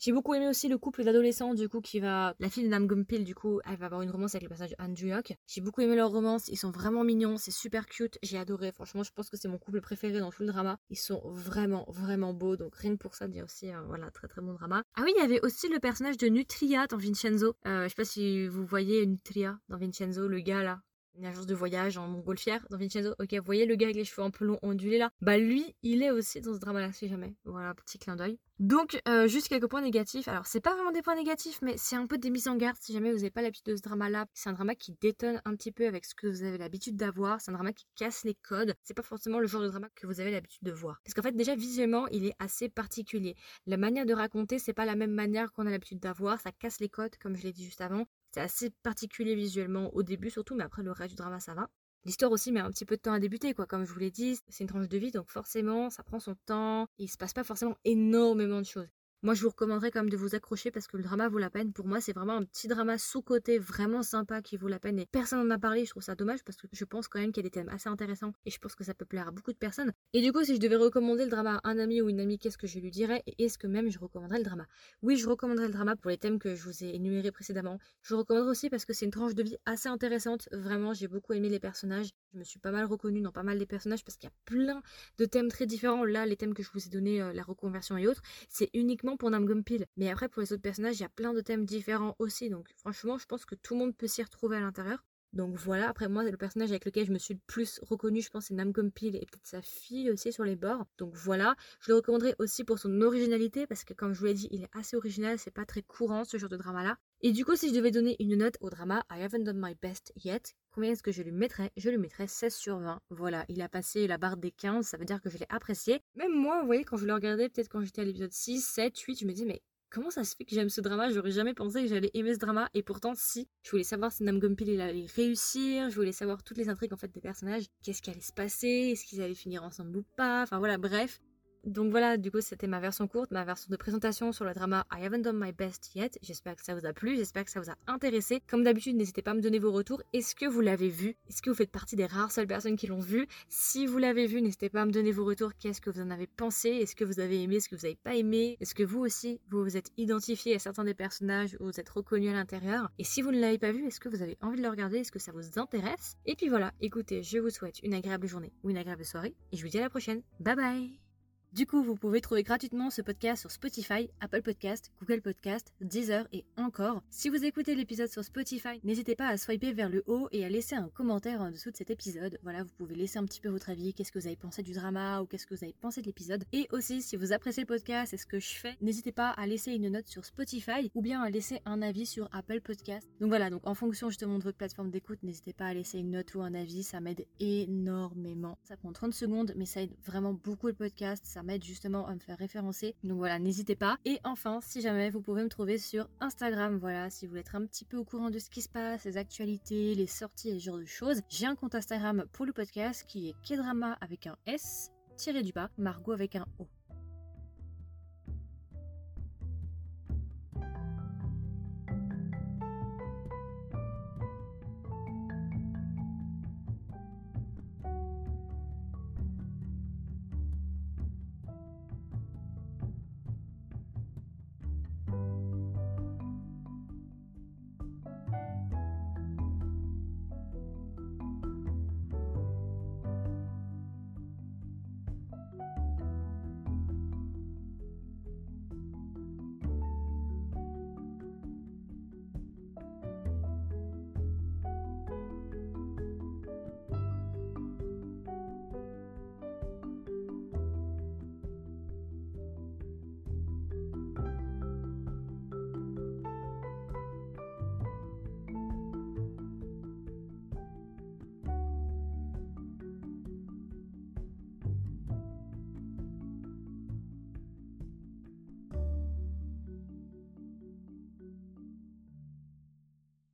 J'ai 0.00 0.12
beaucoup 0.12 0.32
aimé 0.32 0.48
aussi 0.48 0.66
le 0.68 0.78
couple 0.78 1.04
d'adolescents, 1.04 1.52
du 1.52 1.68
coup, 1.68 1.82
qui 1.82 2.00
va. 2.00 2.34
La 2.38 2.48
fille 2.48 2.64
de 2.64 2.68
Nam 2.68 2.86
Gumpil, 2.86 3.22
du 3.22 3.34
coup, 3.34 3.60
elle 3.66 3.76
va 3.76 3.84
avoir 3.84 4.00
une 4.00 4.08
romance 4.08 4.34
avec 4.34 4.44
le 4.44 4.48
personnage 4.48 4.70
de 4.70 4.82
Andrew 4.82 5.22
J'ai 5.46 5.60
beaucoup 5.60 5.82
aimé 5.82 5.94
leur 5.94 6.10
romance, 6.10 6.48
ils 6.48 6.56
sont 6.56 6.70
vraiment 6.70 7.04
mignons, 7.04 7.36
c'est 7.36 7.50
super 7.50 7.84
cute, 7.84 8.18
j'ai 8.22 8.38
adoré. 8.38 8.72
Franchement, 8.72 9.02
je 9.02 9.12
pense 9.12 9.28
que 9.28 9.36
c'est 9.36 9.46
mon 9.46 9.58
couple 9.58 9.82
préféré 9.82 10.18
dans 10.18 10.30
tout 10.30 10.42
le 10.42 10.48
drama. 10.48 10.78
Ils 10.88 10.96
sont 10.96 11.20
vraiment, 11.26 11.84
vraiment 11.88 12.32
beaux, 12.32 12.56
donc 12.56 12.74
rien 12.76 12.92
que 12.92 12.98
pour 12.98 13.14
ça, 13.14 13.28
dire 13.28 13.44
aussi, 13.44 13.70
euh, 13.70 13.82
voilà, 13.88 14.10
très 14.10 14.26
très 14.26 14.40
bon 14.40 14.54
drama. 14.54 14.82
Ah 14.94 15.02
oui, 15.04 15.12
il 15.16 15.20
y 15.20 15.22
avait 15.22 15.44
aussi 15.44 15.68
le 15.68 15.78
personnage 15.78 16.16
de 16.16 16.28
Nutria 16.28 16.86
dans 16.86 16.96
Vincenzo. 16.96 17.54
Euh, 17.66 17.84
je 17.84 17.88
sais 17.90 17.94
pas 17.94 18.06
si 18.06 18.48
vous 18.48 18.64
voyez 18.64 19.04
Nutria 19.04 19.58
dans 19.68 19.76
Vincenzo, 19.76 20.28
le 20.28 20.40
gars 20.40 20.62
là, 20.62 20.80
une 21.16 21.26
agence 21.26 21.46
de 21.46 21.54
voyage 21.54 21.96
en 21.96 22.06
montgolfière 22.08 22.66
dans 22.70 22.78
Vincenzo. 22.78 23.14
Ok, 23.18 23.32
vous 23.32 23.44
voyez 23.44 23.66
le 23.66 23.76
gars 23.76 23.86
avec 23.86 23.96
les 23.96 24.04
cheveux 24.04 24.22
un 24.22 24.30
peu 24.30 24.44
longs 24.44 24.58
ondulés 24.62 24.98
là 24.98 25.10
Bah 25.20 25.38
lui, 25.38 25.74
il 25.82 26.02
est 26.02 26.10
aussi 26.10 26.40
dans 26.40 26.54
ce 26.54 26.58
drama-là, 26.58 26.92
si 26.92 27.08
jamais. 27.08 27.34
Voilà, 27.44 27.74
petit 27.74 27.98
clin 27.98 28.16
d'œil. 28.16 28.38
Donc, 28.60 29.00
euh, 29.08 29.26
juste 29.26 29.48
quelques 29.48 29.68
points 29.68 29.80
négatifs. 29.80 30.28
Alors, 30.28 30.46
c'est 30.46 30.60
pas 30.60 30.74
vraiment 30.74 30.92
des 30.92 31.00
points 31.00 31.14
négatifs, 31.14 31.60
mais 31.62 31.76
c'est 31.78 31.96
un 31.96 32.06
peu 32.06 32.18
des 32.18 32.28
mises 32.28 32.46
en 32.46 32.56
garde 32.56 32.76
si 32.78 32.92
jamais 32.92 33.10
vous 33.10 33.16
n'avez 33.16 33.30
pas 33.30 33.40
l'habitude 33.40 33.64
de 33.64 33.76
ce 33.76 33.80
drama-là. 33.80 34.26
C'est 34.34 34.50
un 34.50 34.52
drama 34.52 34.74
qui 34.74 34.94
détonne 35.00 35.40
un 35.46 35.56
petit 35.56 35.72
peu 35.72 35.86
avec 35.86 36.04
ce 36.04 36.14
que 36.14 36.26
vous 36.26 36.42
avez 36.42 36.58
l'habitude 36.58 36.94
d'avoir. 36.96 37.40
C'est 37.40 37.50
un 37.50 37.54
drama 37.54 37.72
qui 37.72 37.86
casse 37.96 38.22
les 38.24 38.34
codes. 38.34 38.74
C'est 38.82 38.92
pas 38.92 39.02
forcément 39.02 39.38
le 39.38 39.46
genre 39.46 39.62
de 39.62 39.68
drama 39.68 39.88
que 39.94 40.06
vous 40.06 40.20
avez 40.20 40.30
l'habitude 40.30 40.62
de 40.62 40.72
voir. 40.72 41.00
Parce 41.04 41.14
qu'en 41.14 41.22
fait, 41.22 41.34
déjà, 41.34 41.54
visuellement, 41.54 42.06
il 42.08 42.26
est 42.26 42.34
assez 42.38 42.68
particulier. 42.68 43.34
La 43.66 43.78
manière 43.78 44.04
de 44.04 44.12
raconter, 44.12 44.58
c'est 44.58 44.74
pas 44.74 44.84
la 44.84 44.94
même 44.94 45.12
manière 45.12 45.52
qu'on 45.52 45.66
a 45.66 45.70
l'habitude 45.70 45.98
d'avoir. 46.00 46.38
Ça 46.38 46.52
casse 46.52 46.80
les 46.80 46.90
codes, 46.90 47.16
comme 47.16 47.36
je 47.36 47.44
l'ai 47.44 47.52
dit 47.52 47.64
juste 47.64 47.80
avant. 47.80 48.06
C'est 48.32 48.40
assez 48.40 48.70
particulier 48.82 49.34
visuellement 49.34 49.94
au 49.94 50.02
début 50.02 50.30
surtout, 50.30 50.54
mais 50.54 50.64
après 50.64 50.82
le 50.82 50.92
reste 50.92 51.10
du 51.10 51.16
drama 51.16 51.40
ça 51.40 51.54
va. 51.54 51.68
L'histoire 52.04 52.32
aussi 52.32 52.50
met 52.50 52.60
un 52.60 52.70
petit 52.70 52.86
peu 52.86 52.96
de 52.96 53.02
temps 53.02 53.12
à 53.12 53.20
débuter, 53.20 53.52
quoi. 53.52 53.66
Comme 53.66 53.84
je 53.84 53.92
vous 53.92 53.98
l'ai 53.98 54.10
dit, 54.10 54.38
c'est 54.48 54.64
une 54.64 54.68
tranche 54.68 54.88
de 54.88 54.98
vie, 54.98 55.10
donc 55.10 55.28
forcément, 55.28 55.90
ça 55.90 56.02
prend 56.02 56.18
son 56.18 56.34
temps. 56.46 56.86
il 56.98 57.08
se 57.10 57.18
passe 57.18 57.34
pas 57.34 57.44
forcément 57.44 57.76
énormément 57.84 58.60
de 58.60 58.66
choses. 58.66 58.88
Moi, 59.22 59.34
je 59.34 59.42
vous 59.42 59.50
recommanderais 59.50 59.90
quand 59.90 60.00
même 60.00 60.08
de 60.08 60.16
vous 60.16 60.34
accrocher 60.34 60.70
parce 60.70 60.86
que 60.86 60.96
le 60.96 61.02
drama 61.02 61.28
vaut 61.28 61.38
la 61.38 61.50
peine. 61.50 61.74
Pour 61.74 61.86
moi, 61.86 62.00
c'est 62.00 62.14
vraiment 62.14 62.38
un 62.38 62.44
petit 62.44 62.68
drama 62.68 62.96
sous-côté 62.96 63.58
vraiment 63.58 64.02
sympa 64.02 64.40
qui 64.40 64.56
vaut 64.56 64.68
la 64.68 64.78
peine. 64.78 64.98
Et 64.98 65.04
personne 65.04 65.46
n'en 65.46 65.54
a 65.54 65.58
parlé. 65.58 65.84
Je 65.84 65.90
trouve 65.90 66.02
ça 66.02 66.14
dommage 66.14 66.42
parce 66.42 66.56
que 66.56 66.66
je 66.72 66.84
pense 66.86 67.06
quand 67.06 67.20
même 67.20 67.30
qu'il 67.30 67.44
y 67.44 67.46
a 67.46 67.48
des 67.48 67.52
thèmes 67.52 67.68
assez 67.68 67.90
intéressants 67.90 68.32
et 68.46 68.50
je 68.50 68.58
pense 68.58 68.74
que 68.74 68.82
ça 68.82 68.94
peut 68.94 69.04
plaire 69.04 69.28
à 69.28 69.30
beaucoup 69.30 69.52
de 69.52 69.58
personnes. 69.58 69.92
Et 70.14 70.22
du 70.22 70.32
coup, 70.32 70.42
si 70.42 70.54
je 70.54 70.60
devais 70.60 70.76
recommander 70.76 71.24
le 71.24 71.30
drama 71.30 71.60
à 71.62 71.68
un 71.68 71.78
ami 71.78 72.00
ou 72.00 72.08
une 72.08 72.18
amie, 72.18 72.38
qu'est-ce 72.38 72.56
que 72.56 72.66
je 72.66 72.78
lui 72.78 72.90
dirais? 72.90 73.22
Et 73.26 73.44
est-ce 73.44 73.58
que 73.58 73.66
même 73.66 73.90
je 73.90 73.98
recommanderais 73.98 74.38
le 74.38 74.44
drama? 74.44 74.66
Oui, 75.02 75.18
je 75.18 75.28
recommanderais 75.28 75.66
le 75.66 75.72
drama 75.74 75.96
pour 75.96 76.10
les 76.10 76.16
thèmes 76.16 76.38
que 76.38 76.54
je 76.54 76.62
vous 76.64 76.82
ai 76.82 76.94
énumérés 76.94 77.30
précédemment. 77.30 77.78
Je 78.00 78.14
recommanderais 78.14 78.50
aussi 78.52 78.70
parce 78.70 78.86
que 78.86 78.94
c'est 78.94 79.04
une 79.04 79.10
tranche 79.10 79.34
de 79.34 79.42
vie 79.42 79.58
assez 79.66 79.90
intéressante. 79.90 80.48
Vraiment, 80.50 80.94
j'ai 80.94 81.08
beaucoup 81.08 81.34
aimé 81.34 81.50
les 81.50 81.60
personnages. 81.60 82.08
Je 82.32 82.38
me 82.38 82.44
suis 82.44 82.58
pas 82.58 82.70
mal 82.70 82.86
reconnue 82.86 83.20
dans 83.20 83.32
pas 83.32 83.42
mal 83.42 83.58
des 83.58 83.66
personnages 83.66 84.02
parce 84.02 84.16
qu'il 84.16 84.30
y 84.30 84.32
a 84.32 84.36
plein 84.46 84.80
de 85.18 85.26
thèmes 85.26 85.48
très 85.48 85.66
différents. 85.66 86.04
Là, 86.06 86.24
les 86.24 86.36
thèmes 86.36 86.54
que 86.54 86.62
je 86.62 86.70
vous 86.72 86.86
ai 86.86 86.88
donnés, 86.88 87.20
euh, 87.20 87.34
la 87.34 87.42
reconversion 87.42 87.98
et 87.98 88.06
autres, 88.06 88.22
c'est 88.48 88.70
uniquement 88.72 89.09
pour 89.16 89.30
Namgumpil. 89.30 89.86
Mais 89.96 90.10
après, 90.10 90.28
pour 90.28 90.42
les 90.42 90.52
autres 90.52 90.62
personnages, 90.62 90.96
il 90.96 91.02
y 91.02 91.06
a 91.06 91.10
plein 91.10 91.32
de 91.32 91.40
thèmes 91.40 91.64
différents 91.64 92.16
aussi. 92.18 92.50
Donc, 92.50 92.68
franchement, 92.76 93.18
je 93.18 93.26
pense 93.26 93.44
que 93.44 93.54
tout 93.54 93.74
le 93.74 93.80
monde 93.80 93.96
peut 93.96 94.06
s'y 94.06 94.22
retrouver 94.22 94.56
à 94.56 94.60
l'intérieur. 94.60 95.04
Donc 95.32 95.54
voilà, 95.54 95.88
après 95.88 96.08
moi, 96.08 96.24
le 96.24 96.36
personnage 96.36 96.70
avec 96.70 96.84
lequel 96.84 97.06
je 97.06 97.12
me 97.12 97.18
suis 97.18 97.34
le 97.34 97.40
plus 97.46 97.78
reconnue, 97.82 98.20
je 98.20 98.30
pense, 98.30 98.46
c'est 98.46 98.54
Namgumpil 98.54 99.14
et 99.14 99.20
peut-être 99.20 99.46
sa 99.46 99.62
fille 99.62 100.10
aussi 100.10 100.32
sur 100.32 100.42
les 100.42 100.56
bords. 100.56 100.86
Donc 100.98 101.14
voilà, 101.14 101.54
je 101.80 101.92
le 101.92 101.96
recommanderais 101.96 102.34
aussi 102.40 102.64
pour 102.64 102.80
son 102.80 103.00
originalité, 103.00 103.66
parce 103.68 103.84
que 103.84 103.94
comme 103.94 104.12
je 104.12 104.18
vous 104.18 104.26
l'ai 104.26 104.34
dit, 104.34 104.48
il 104.50 104.64
est 104.64 104.76
assez 104.76 104.96
original, 104.96 105.38
c'est 105.38 105.52
pas 105.52 105.64
très 105.64 105.82
courant 105.82 106.24
ce 106.24 106.36
genre 106.36 106.48
de 106.48 106.56
drama-là. 106.56 106.98
Et 107.20 107.30
du 107.30 107.44
coup, 107.44 107.54
si 107.54 107.68
je 107.68 107.74
devais 107.74 107.92
donner 107.92 108.16
une 108.18 108.36
note 108.36 108.56
au 108.60 108.70
drama 108.70 109.04
I 109.08 109.22
haven't 109.22 109.44
done 109.44 109.60
my 109.60 109.76
best 109.80 110.12
yet, 110.16 110.54
combien 110.72 110.92
est-ce 110.92 111.02
que 111.02 111.12
je 111.12 111.22
lui 111.22 111.32
mettrais? 111.32 111.70
Je 111.76 111.90
lui 111.90 111.98
mettrais 111.98 112.26
16 112.26 112.54
sur 112.54 112.78
20. 112.78 113.00
Voilà, 113.10 113.44
il 113.48 113.60
a 113.62 113.68
passé 113.68 114.06
la 114.06 114.18
barre 114.18 114.36
des 114.36 114.50
15, 114.50 114.86
ça 114.86 114.96
veut 114.96 115.04
dire 115.04 115.20
que 115.20 115.30
je 115.30 115.38
l'ai 115.38 115.46
apprécié. 115.48 116.00
Même 116.14 116.32
moi, 116.32 116.60
vous 116.60 116.66
voyez, 116.66 116.84
quand 116.84 116.96
je 116.96 117.06
le 117.06 117.14
regardais, 117.14 117.48
peut-être 117.48 117.68
quand 117.68 117.82
j'étais 117.82 118.02
à 118.02 118.04
l'épisode 118.04 118.32
6, 118.32 118.60
7, 118.60 118.98
8, 118.98 119.20
je 119.20 119.26
me 119.26 119.32
dis, 119.32 119.44
mais 119.44 119.62
comment 119.90 120.10
ça 120.10 120.24
se 120.24 120.34
fait 120.36 120.44
que 120.44 120.54
j'aime 120.54 120.68
ce 120.68 120.80
drama? 120.80 121.10
J'aurais 121.10 121.32
jamais 121.32 121.54
pensé 121.54 121.82
que 121.82 121.88
j'allais 121.88 122.10
aimer 122.14 122.34
ce 122.34 122.38
drama. 122.38 122.70
Et 122.74 122.82
pourtant, 122.82 123.12
si. 123.14 123.48
Je 123.62 123.70
voulais 123.70 123.84
savoir 123.84 124.12
si 124.12 124.22
Nam 124.22 124.38
Gumpil 124.38 124.68
il 124.68 124.80
allait 124.80 125.06
réussir. 125.14 125.90
Je 125.90 125.94
voulais 125.96 126.12
savoir 126.12 126.42
toutes 126.42 126.56
les 126.56 126.68
intrigues 126.68 126.92
en 126.92 126.96
fait 126.96 127.12
des 127.12 127.20
personnages. 127.20 127.66
Qu'est-ce 127.82 128.00
qui 128.00 128.10
allait 128.10 128.20
se 128.20 128.32
passer? 128.32 128.90
Est-ce 128.92 129.04
qu'ils 129.04 129.20
allaient 129.20 129.34
finir 129.34 129.64
ensemble 129.64 129.96
ou 129.98 130.04
pas? 130.16 130.42
Enfin 130.42 130.58
voilà, 130.58 130.78
bref. 130.78 131.20
Donc 131.64 131.90
voilà, 131.90 132.16
du 132.16 132.30
coup, 132.30 132.40
c'était 132.40 132.66
ma 132.66 132.80
version 132.80 133.06
courte, 133.06 133.30
ma 133.30 133.44
version 133.44 133.68
de 133.70 133.76
présentation 133.76 134.32
sur 134.32 134.44
le 134.44 134.54
drama 134.54 134.86
I 134.92 135.04
haven't 135.04 135.22
done 135.22 135.38
my 135.38 135.52
best 135.52 135.94
yet. 135.94 136.18
J'espère 136.22 136.56
que 136.56 136.64
ça 136.64 136.74
vous 136.74 136.86
a 136.86 136.92
plu, 136.92 137.16
j'espère 137.16 137.44
que 137.44 137.50
ça 137.50 137.60
vous 137.60 137.70
a 137.70 137.76
intéressé. 137.86 138.40
Comme 138.48 138.64
d'habitude, 138.64 138.96
n'hésitez 138.96 139.22
pas 139.22 139.32
à 139.32 139.34
me 139.34 139.40
donner 139.40 139.58
vos 139.58 139.72
retours. 139.72 140.02
Est-ce 140.12 140.34
que 140.34 140.46
vous 140.46 140.60
l'avez 140.60 140.88
vu? 140.88 141.16
Est-ce 141.28 141.42
que 141.42 141.50
vous 141.50 141.56
faites 141.56 141.70
partie 141.70 141.96
des 141.96 142.06
rares 142.06 142.32
seules 142.32 142.46
personnes 142.46 142.76
qui 142.76 142.86
l'ont 142.86 143.00
vu? 143.00 143.26
Si 143.48 143.86
vous 143.86 143.98
l'avez 143.98 144.26
vu, 144.26 144.40
n'hésitez 144.40 144.70
pas 144.70 144.82
à 144.82 144.86
me 144.86 144.92
donner 144.92 145.12
vos 145.12 145.24
retours. 145.24 145.52
Qu'est-ce 145.58 145.80
que 145.80 145.90
vous 145.90 146.00
en 146.00 146.10
avez 146.10 146.26
pensé? 146.26 146.68
Est-ce 146.68 146.96
que 146.96 147.04
vous 147.04 147.20
avez 147.20 147.42
aimé? 147.42 147.56
Est-ce 147.56 147.68
que 147.68 147.76
vous 147.76 147.82
n'avez 147.82 147.96
pas 147.96 148.16
aimé? 148.16 148.56
Est-ce 148.60 148.74
que 148.74 148.82
vous 148.82 149.00
aussi, 149.00 149.40
vous 149.50 149.62
vous 149.62 149.76
êtes 149.76 149.90
identifié 149.96 150.54
à 150.54 150.58
certains 150.58 150.84
des 150.84 150.94
personnages 150.94 151.56
ou 151.60 151.66
vous 151.66 151.80
êtes 151.80 151.88
reconnu 151.88 152.28
à 152.28 152.32
l'intérieur? 152.32 152.90
Et 152.98 153.04
si 153.04 153.22
vous 153.22 153.32
ne 153.32 153.40
l'avez 153.40 153.58
pas 153.58 153.72
vu, 153.72 153.86
est-ce 153.86 154.00
que 154.00 154.08
vous 154.08 154.22
avez 154.22 154.38
envie 154.40 154.56
de 154.56 154.62
le 154.62 154.68
regarder? 154.68 154.98
Est-ce 154.98 155.12
que 155.12 155.18
ça 155.18 155.32
vous 155.32 155.58
intéresse? 155.58 156.16
Et 156.26 156.36
puis 156.36 156.48
voilà, 156.48 156.72
écoutez, 156.80 157.22
je 157.22 157.38
vous 157.38 157.50
souhaite 157.50 157.80
une 157.82 157.94
agréable 157.94 158.26
journée 158.26 158.52
ou 158.62 158.70
une 158.70 158.78
agréable 158.78 159.04
soirée 159.04 159.34
et 159.52 159.56
je 159.56 159.62
vous 159.62 159.70
dis 159.70 159.78
à 159.78 159.82
la 159.82 159.90
prochaine. 159.90 160.22
Bye 160.40 160.56
bye 160.56 161.09
Du 161.52 161.66
coup, 161.66 161.82
vous 161.82 161.96
pouvez 161.96 162.20
trouver 162.20 162.44
gratuitement 162.44 162.90
ce 162.90 163.02
podcast 163.02 163.40
sur 163.40 163.50
Spotify, 163.50 164.08
Apple 164.20 164.40
Podcast, 164.40 164.92
Google 165.00 165.20
Podcast, 165.20 165.72
Deezer 165.80 166.28
et 166.32 166.44
encore. 166.56 167.02
Si 167.10 167.28
vous 167.28 167.44
écoutez 167.44 167.74
l'épisode 167.74 168.08
sur 168.08 168.22
Spotify, 168.22 168.80
n'hésitez 168.84 169.16
pas 169.16 169.26
à 169.26 169.36
swiper 169.36 169.72
vers 169.72 169.88
le 169.88 170.04
haut 170.06 170.28
et 170.30 170.44
à 170.44 170.48
laisser 170.48 170.76
un 170.76 170.88
commentaire 170.90 171.40
en 171.40 171.50
dessous 171.50 171.72
de 171.72 171.76
cet 171.76 171.90
épisode. 171.90 172.38
Voilà, 172.44 172.62
vous 172.62 172.70
pouvez 172.78 172.94
laisser 172.94 173.18
un 173.18 173.24
petit 173.24 173.40
peu 173.40 173.48
votre 173.48 173.68
avis, 173.68 173.92
qu'est-ce 173.92 174.12
que 174.12 174.20
vous 174.20 174.28
avez 174.28 174.36
pensé 174.36 174.62
du 174.62 174.74
drama 174.74 175.22
ou 175.22 175.26
qu'est-ce 175.26 175.44
que 175.44 175.56
vous 175.56 175.64
avez 175.64 175.74
pensé 175.80 176.00
de 176.02 176.06
l'épisode. 176.06 176.44
Et 176.52 176.68
aussi, 176.70 177.02
si 177.02 177.16
vous 177.16 177.32
appréciez 177.32 177.64
le 177.64 177.66
podcast 177.66 178.14
et 178.14 178.16
ce 178.16 178.26
que 178.26 178.38
je 178.38 178.54
fais, 178.54 178.76
n'hésitez 178.80 179.10
pas 179.10 179.30
à 179.30 179.44
laisser 179.48 179.72
une 179.72 179.88
note 179.88 180.06
sur 180.06 180.24
Spotify 180.24 180.92
ou 180.94 181.02
bien 181.02 181.20
à 181.20 181.30
laisser 181.30 181.62
un 181.64 181.82
avis 181.82 182.06
sur 182.06 182.28
Apple 182.30 182.60
Podcast. 182.60 183.08
Donc 183.20 183.30
voilà, 183.30 183.50
donc 183.50 183.66
en 183.66 183.74
fonction 183.74 184.08
justement 184.08 184.38
de 184.38 184.44
votre 184.44 184.56
plateforme 184.56 184.92
d'écoute, 184.92 185.18
n'hésitez 185.24 185.52
pas 185.52 185.66
à 185.66 185.74
laisser 185.74 185.98
une 185.98 186.12
note 186.12 186.32
ou 186.36 186.42
un 186.42 186.54
avis, 186.54 186.84
ça 186.84 187.00
m'aide 187.00 187.26
énormément. 187.40 188.56
Ça 188.62 188.76
prend 188.76 188.92
30 188.92 189.14
secondes, 189.14 189.52
mais 189.56 189.66
ça 189.66 189.82
aide 189.82 189.96
vraiment 190.06 190.32
beaucoup 190.32 190.68
le 190.68 190.74
podcast 190.74 191.26
m'aide 191.42 191.64
justement 191.64 192.06
à 192.06 192.14
me 192.14 192.20
faire 192.20 192.38
référencer. 192.38 192.94
Donc 193.04 193.18
voilà, 193.18 193.38
n'hésitez 193.38 193.76
pas. 193.76 193.98
Et 194.04 194.18
enfin, 194.24 194.60
si 194.62 194.80
jamais 194.80 195.10
vous 195.10 195.20
pouvez 195.20 195.42
me 195.42 195.48
trouver 195.48 195.78
sur 195.78 196.08
Instagram, 196.20 196.78
voilà, 196.78 197.10
si 197.10 197.26
vous 197.26 197.30
voulez 197.30 197.40
être 197.40 197.56
un 197.56 197.66
petit 197.66 197.84
peu 197.84 197.96
au 197.96 198.04
courant 198.04 198.30
de 198.30 198.38
ce 198.38 198.50
qui 198.50 198.62
se 198.62 198.68
passe, 198.68 199.04
les 199.04 199.16
actualités, 199.16 199.94
les 199.94 200.06
sorties 200.06 200.50
et 200.50 200.58
ce 200.58 200.64
genre 200.64 200.78
de 200.78 200.84
choses, 200.84 201.20
j'ai 201.28 201.46
un 201.46 201.56
compte 201.56 201.74
Instagram 201.74 202.24
pour 202.32 202.46
le 202.46 202.52
podcast 202.52 203.04
qui 203.06 203.28
est 203.28 203.34
Kedrama 203.42 203.96
avec 204.00 204.26
un 204.26 204.36
S 204.46 204.90
tiré 205.16 205.42
du 205.42 205.52
bas, 205.52 205.70
Margot 205.76 206.12
avec 206.12 206.36
un 206.36 206.46
O. 206.58 206.79